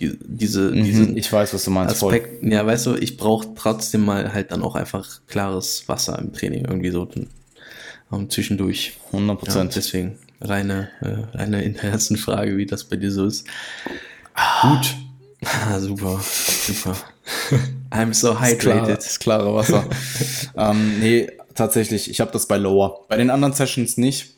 [0.00, 2.02] Die, diese, mhm, diesen ich weiß, was du meinst.
[2.02, 2.52] Aspekt, voll.
[2.52, 6.66] Ja, weißt du, ich brauche trotzdem mal halt dann auch einfach klares Wasser im Training,
[6.66, 7.08] irgendwie so
[8.12, 8.98] um, zwischendurch.
[9.12, 9.72] 100 Prozent.
[9.72, 13.46] Ja, deswegen reine, äh, reine Interessenfrage, wie das bei dir so ist.
[14.62, 14.94] Gut.
[15.44, 16.96] Ah, super, super.
[17.90, 18.98] I'm so hydrated.
[18.98, 19.84] Das, klar, das klare Wasser.
[20.56, 23.04] ähm, nee, tatsächlich, ich habe das bei Lower.
[23.08, 24.34] Bei den anderen Sessions nicht.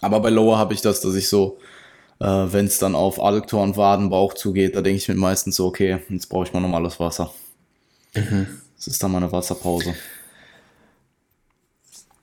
[0.00, 1.58] Aber bei Lower habe ich das, dass ich so,
[2.20, 5.66] äh, wenn es dann auf Adduktor und Wadenbauch zugeht, da denke ich mir meistens so,
[5.66, 7.32] okay, jetzt brauche ich mal normales Wasser.
[8.14, 8.46] Mhm.
[8.76, 9.94] Das ist dann meine Wasserpause.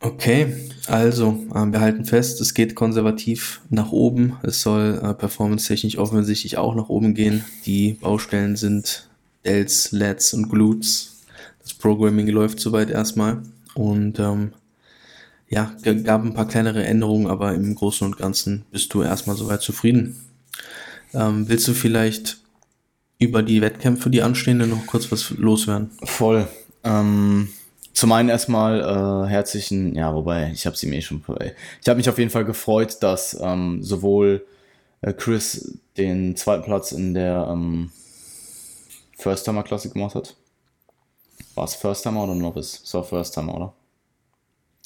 [0.02, 0.56] Okay,
[0.88, 4.38] also äh, wir halten fest, es geht konservativ nach oben.
[4.43, 7.43] Es soll äh, performance-technisch offensichtlich auch nach oben gehen.
[7.66, 9.10] Die Baustellen sind
[9.43, 11.24] Delts, LEDs und Glutes.
[11.62, 13.41] Das Programming läuft soweit erstmal.
[13.76, 14.54] Und ähm,
[15.50, 19.62] ja, gab ein paar kleinere Änderungen, aber im Großen und Ganzen bist du erstmal soweit
[19.62, 20.16] zufrieden.
[21.14, 22.38] Ähm, willst du vielleicht
[23.18, 25.91] über die Wettkämpfe, die anstehenden, noch kurz was loswerden?
[26.04, 26.47] Voll.
[26.86, 27.50] Ähm,
[27.93, 28.79] zum einen erstmal
[29.25, 31.23] äh, herzlichen, ja, wobei ich habe sie mir eh schon.
[31.81, 34.45] Ich habe mich auf jeden Fall gefreut, dass ähm, sowohl
[35.01, 37.91] äh, Chris den zweiten Platz in der ähm,
[39.17, 40.35] First Timer Klasse gemacht hat.
[41.55, 42.81] War es First Timer oder Novice?
[42.83, 43.73] Es war First Timer, oder?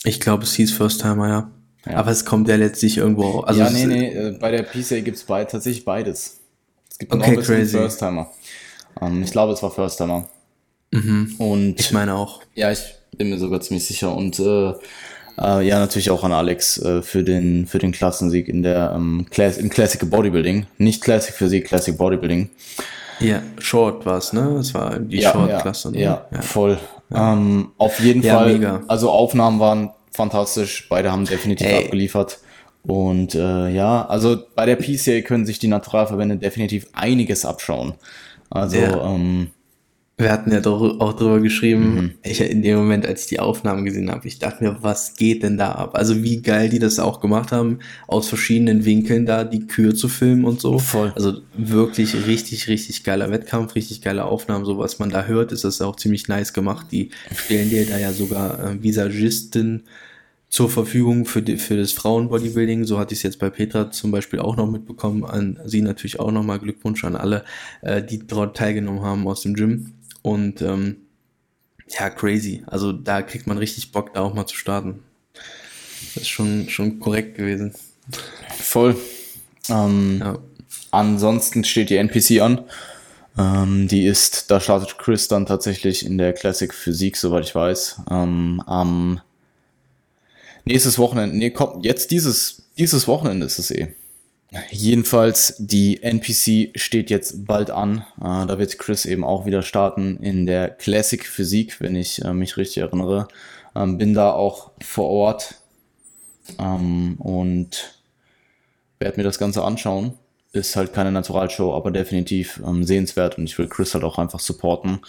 [0.03, 1.51] Ich glaube, es hieß First Timer, ja.
[1.85, 1.97] ja.
[1.97, 3.41] Aber es kommt ja letztlich irgendwo.
[3.41, 6.39] Also ja, nee, nee, äh, bei der PCA gibt es beid, tatsächlich beides.
[6.89, 7.77] Es gibt okay, Novice crazy.
[7.77, 8.31] und First Timer.
[9.01, 10.27] Ähm, ich glaube, es war First Timer.
[10.93, 11.35] Mhm.
[11.39, 12.41] Und ich meine auch.
[12.55, 12.79] Ja, ich
[13.17, 14.15] bin mir sogar ziemlich sicher.
[14.15, 14.73] Und äh,
[15.39, 19.25] äh, ja, natürlich auch an Alex äh, für den für den Klassensieg in der ähm,
[19.29, 20.67] Class in Classic Bodybuilding.
[20.77, 22.49] Nicht Classic Physik, Classic Bodybuilding.
[23.19, 24.57] Ja, Short war es, ne?
[24.59, 25.89] Es war die ja, Short-Klasse.
[25.89, 26.01] Ja, ne?
[26.01, 26.79] ja, ja, voll.
[27.13, 28.53] Ähm, auf jeden Fall.
[28.53, 28.83] Mega.
[28.87, 30.87] Also Aufnahmen waren fantastisch.
[30.89, 31.85] Beide haben definitiv Ey.
[31.85, 32.39] abgeliefert.
[32.83, 37.93] Und äh, ja, also bei der PCA können sich die Naturalverbände definitiv einiges abschauen.
[38.49, 39.51] Also ähm,
[40.16, 42.11] wir hatten ja doch auch drüber geschrieben, mhm.
[42.22, 45.41] ich in dem Moment, als ich die Aufnahmen gesehen habe, ich dachte mir, was geht
[45.41, 45.95] denn da ab?
[45.95, 50.09] Also wie geil die das auch gemacht haben, aus verschiedenen Winkeln da die Kühe zu
[50.09, 50.78] filmen und so.
[50.78, 51.11] Voll.
[51.16, 54.66] Also wirklich richtig, richtig geiler Wettkampf, richtig geile Aufnahmen.
[54.66, 56.88] So was man da hört, ist das auch ziemlich nice gemacht.
[56.91, 59.84] Die stellen dir da ja sogar äh, Visagisten
[60.53, 62.86] zur Verfügung für, die, für das Frauenbodybuilding.
[62.86, 65.26] So hatte ich es jetzt bei Petra zum Beispiel auch noch mitbekommen.
[65.26, 67.43] An sie natürlich auch nochmal Glückwunsch an alle,
[67.82, 69.93] äh, die dort teilgenommen haben aus dem Gym.
[70.24, 70.97] Und ähm,
[71.88, 72.63] ja, crazy.
[72.65, 75.03] Also da kriegt man richtig Bock, da auch mal zu starten.
[76.15, 77.74] Das ist schon, schon korrekt gewesen.
[78.57, 78.95] Voll.
[79.69, 80.39] Ähm, ja.
[80.91, 82.63] Ansonsten steht die NPC an.
[83.38, 88.01] Ähm, die ist, da startet Chris dann tatsächlich in der Classic Physik, soweit ich weiß.
[88.09, 89.21] Ähm, am
[90.65, 93.93] nächstes Wochenende, nee, kommt jetzt dieses, dieses Wochenende ist es eh.
[94.69, 98.05] Jedenfalls, die NPC steht jetzt bald an.
[98.19, 102.33] Äh, da wird Chris eben auch wieder starten in der Classic Physik, wenn ich äh,
[102.33, 103.27] mich richtig erinnere.
[103.75, 105.55] Ähm, bin da auch vor Ort
[106.59, 107.99] ähm, und
[108.99, 110.13] werde mir das Ganze anschauen.
[110.51, 114.39] Ist halt keine Naturalshow, aber definitiv ähm, sehenswert und ich will Chris halt auch einfach
[114.39, 114.99] supporten.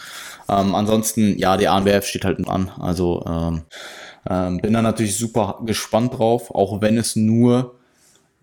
[0.48, 2.70] Ähm, ansonsten, ja, die ANBF steht halt an.
[2.78, 3.22] Also
[4.26, 7.74] ähm, bin da natürlich super gespannt drauf, auch wenn es nur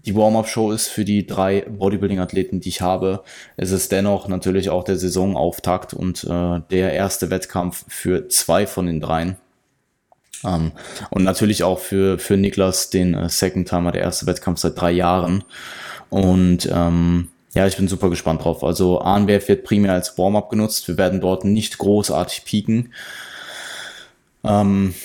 [0.05, 3.23] die Warm-up-Show ist für die drei Bodybuilding-Athleten, die ich habe.
[3.57, 8.87] Es ist dennoch natürlich auch der Saisonauftakt und äh, der erste Wettkampf für zwei von
[8.87, 9.37] den dreien.
[10.43, 10.71] Ähm,
[11.09, 14.91] und natürlich auch für, für Niklas, den äh, Second Timer, der erste Wettkampf seit drei
[14.91, 15.43] Jahren.
[16.09, 18.63] Und ähm, ja, ich bin super gespannt drauf.
[18.63, 20.87] Also ANWF wird primär als Warm-up genutzt.
[20.87, 22.93] Wir werden dort nicht großartig pieken.
[24.43, 24.95] Ähm,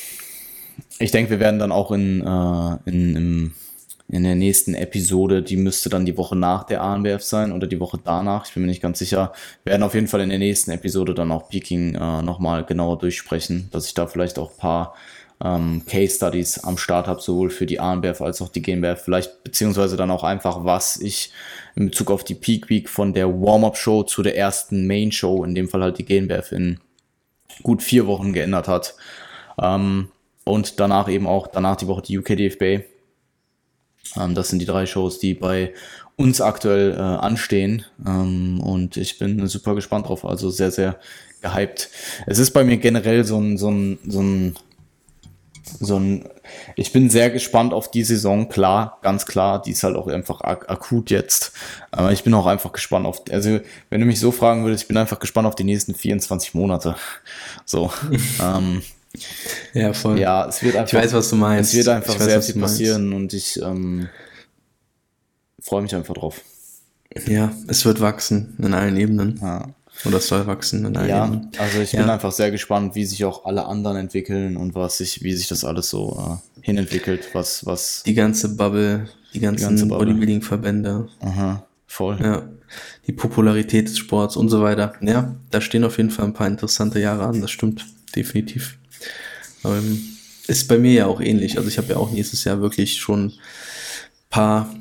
[0.98, 3.54] ich denke, wir werden dann auch in, äh, in, im
[4.08, 7.80] in der nächsten Episode, die müsste dann die Woche nach der ANWF sein oder die
[7.80, 9.32] Woche danach, ich bin mir nicht ganz sicher,
[9.64, 12.98] wir werden auf jeden Fall in der nächsten Episode dann auch Peking äh, nochmal genauer
[12.98, 14.94] durchsprechen, dass ich da vielleicht auch paar
[15.42, 19.42] ähm, Case Studies am Start habe, sowohl für die ANBF als auch die GmbF, vielleicht
[19.42, 21.32] beziehungsweise dann auch einfach, was ich
[21.74, 25.68] in Bezug auf die Peak Week von der Warm-Up-Show zu der ersten Main-Show, in dem
[25.68, 26.78] Fall halt die GmbF, in
[27.62, 28.94] gut vier Wochen geändert hat.
[29.60, 30.10] Ähm,
[30.44, 32.84] und danach eben auch, danach die Woche die UKDFB,
[34.16, 35.72] ähm, das sind die drei Shows, die bei
[36.16, 37.84] uns aktuell äh, anstehen.
[38.06, 40.24] Ähm, und ich bin super gespannt drauf.
[40.24, 40.98] Also sehr, sehr
[41.42, 41.90] gehypt.
[42.26, 44.56] Es ist bei mir generell so ein, so ein, so ein,
[45.80, 46.28] so ein,
[46.76, 50.40] ich bin sehr gespannt auf die Saison, klar, ganz klar, die ist halt auch einfach
[50.40, 51.52] ak akut jetzt.
[51.90, 54.88] Aber ich bin auch einfach gespannt auf, also wenn du mich so fragen würdest, ich
[54.88, 56.96] bin einfach gespannt auf die nächsten 24 Monate.
[57.64, 57.92] So.
[58.42, 58.82] ähm,
[59.76, 60.18] ja, voll.
[60.18, 60.98] Ja, es wird einfach.
[60.98, 61.70] Ich weiß, was du meinst.
[61.70, 64.08] Es wird einfach weiß, sehr viel passieren und ich ähm,
[65.60, 66.40] freue mich einfach drauf.
[67.26, 69.38] Ja, es wird wachsen in allen Ebenen.
[69.40, 69.68] Ja.
[70.04, 71.50] Oder es soll wachsen in allen ja, Ebenen.
[71.58, 72.02] Also ich ja.
[72.02, 75.48] bin einfach sehr gespannt, wie sich auch alle anderen entwickeln und was sich, wie sich
[75.48, 78.02] das alles so äh, hinentwickelt, was, was.
[78.04, 81.08] Die ganze Bubble, die ganzen ganze Bodybuilding-Verbände.
[81.20, 82.18] Aha, voll.
[82.22, 82.42] Ja.
[83.06, 84.94] Die Popularität des Sports und so weiter.
[85.00, 88.76] Ja, da stehen auf jeden Fall ein paar interessante Jahre an, das stimmt, definitiv.
[89.66, 91.56] Ähm, ist bei mir ja auch ähnlich.
[91.56, 93.32] Also ich habe ja auch nächstes Jahr wirklich schon ein
[94.30, 94.74] paar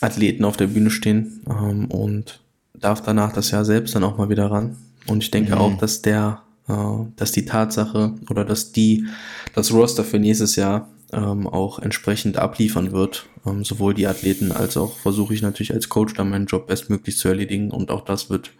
[0.00, 2.40] Athleten auf der Bühne stehen ähm, und
[2.74, 4.76] darf danach das Jahr selbst dann auch mal wieder ran.
[5.06, 5.58] Und ich denke mhm.
[5.58, 6.74] auch, dass der, äh,
[7.16, 9.06] dass die Tatsache oder dass die,
[9.54, 13.26] das Roster für nächstes Jahr ähm, auch entsprechend abliefern wird.
[13.46, 17.16] Ähm, sowohl die Athleten als auch versuche ich natürlich als Coach dann meinen Job bestmöglich
[17.16, 18.50] zu erledigen und auch das wird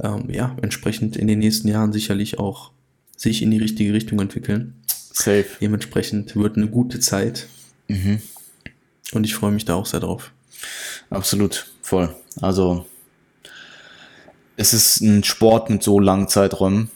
[0.00, 2.70] ähm, ja entsprechend in den nächsten Jahren sicherlich auch
[3.16, 4.74] sich in die richtige Richtung entwickeln.
[5.14, 5.46] Safe.
[5.60, 7.46] Dementsprechend wird eine gute Zeit.
[7.88, 8.20] Mhm.
[9.12, 10.32] Und ich freue mich da auch sehr drauf.
[11.08, 12.14] Absolut, voll.
[12.40, 12.84] Also
[14.56, 16.90] es ist ein Sport mit so langen Zeiträumen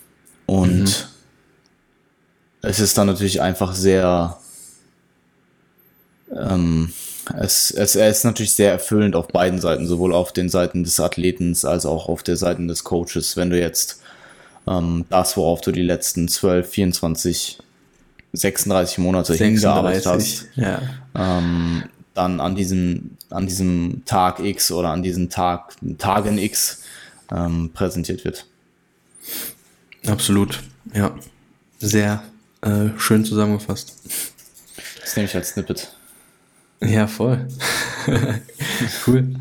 [0.46, 0.94] und mhm.
[2.62, 4.38] es ist dann natürlich einfach sehr,
[6.34, 6.92] ähm,
[7.36, 10.98] es, es, er ist natürlich sehr erfüllend auf beiden Seiten, sowohl auf den Seiten des
[10.98, 14.00] Athletens als auch auf der Seite des Coaches, wenn du jetzt
[14.66, 17.58] ähm, das, worauf du die letzten 12, 24,
[18.32, 20.80] 36 Monate 36, hingearbeitet hast, ja.
[21.14, 26.82] ähm, dann an diesem, an diesem Tag X oder an diesen Tag, Tagen X
[27.30, 28.46] ähm, präsentiert wird.
[30.06, 30.62] Absolut,
[30.92, 31.14] ja.
[31.78, 32.22] Sehr
[32.62, 33.96] äh, schön zusammengefasst.
[35.00, 35.92] Das nehme ich als Snippet.
[36.80, 37.46] Ja, voll.
[39.06, 39.34] cool.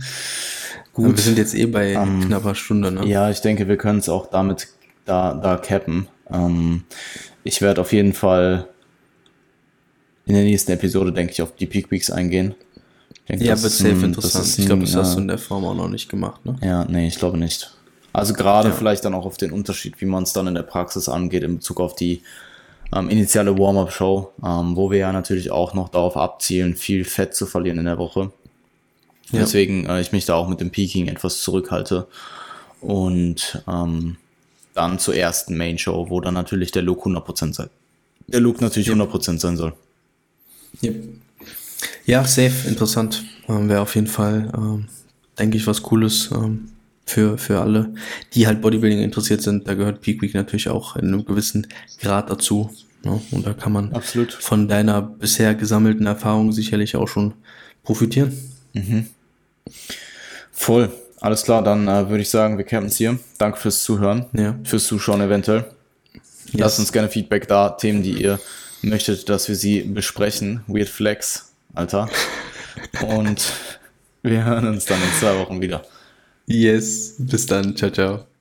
[0.94, 1.18] Gut.
[1.18, 3.06] Wir sind jetzt eh bei ähm, knapper Stunde, ne?
[3.06, 4.70] Ja, ich denke, wir können es auch damit
[5.06, 6.08] da, da cappen.
[6.32, 6.84] Ähm,
[7.44, 8.68] ich werde auf jeden Fall
[10.28, 12.54] in der nächsten Episode, denke ich, auf die Peak Weeks eingehen.
[13.30, 14.58] Denke, ja, wird safe ein, interessant.
[14.58, 16.58] ich glaube, das hast du in der Form auch noch nicht gemacht, ne?
[16.62, 17.72] Ja, nee, ich glaube nicht.
[18.14, 18.76] Also gerade ja.
[18.76, 21.58] vielleicht dann auch auf den Unterschied, wie man es dann in der Praxis angeht in
[21.58, 22.22] Bezug auf die
[22.96, 27.46] ähm, initiale Warm-up-Show, ähm, wo wir ja natürlich auch noch darauf abzielen, viel Fett zu
[27.46, 28.32] verlieren in der Woche.
[29.32, 29.40] Ja.
[29.40, 32.08] Deswegen äh, ich mich da auch mit dem Peaking etwas zurückhalte.
[32.82, 34.18] Und ähm,
[34.74, 37.70] dann zur ersten Main Show, wo dann natürlich der Look 100% sein.
[38.28, 38.98] Der Look natürlich yep.
[38.98, 39.74] 100% sein soll.
[40.84, 40.96] Yep.
[42.06, 43.24] Ja, safe, interessant.
[43.48, 44.88] Ähm, Wäre auf jeden Fall, ähm,
[45.38, 46.70] denke ich, was Cooles ähm,
[47.06, 47.94] für, für alle,
[48.34, 49.68] die halt Bodybuilding interessiert sind.
[49.68, 51.68] Da gehört Peak Week natürlich auch in einem gewissen
[52.00, 52.72] Grad dazu.
[53.04, 53.22] Ne?
[53.32, 54.34] Und da kann man Absolut.
[54.34, 57.34] von deiner bisher gesammelten Erfahrung sicherlich auch schon
[57.84, 58.38] profitieren.
[58.74, 59.08] Mhm.
[60.52, 60.92] Voll.
[61.20, 63.18] Alles klar, dann äh, würde ich sagen, wir campen es hier.
[63.38, 64.56] Danke fürs Zuhören, ja.
[64.64, 65.66] fürs Zuschauen eventuell.
[66.46, 66.54] Yes.
[66.54, 68.40] Lasst uns gerne Feedback da, Themen, die ihr
[68.82, 70.64] möchtet, dass wir sie besprechen.
[70.68, 72.10] Weird Flex, Alter.
[73.02, 73.54] Und
[74.22, 75.86] wir hören uns dann in zwei Wochen wieder.
[76.46, 77.76] Yes, bis dann.
[77.76, 78.37] Ciao, ciao.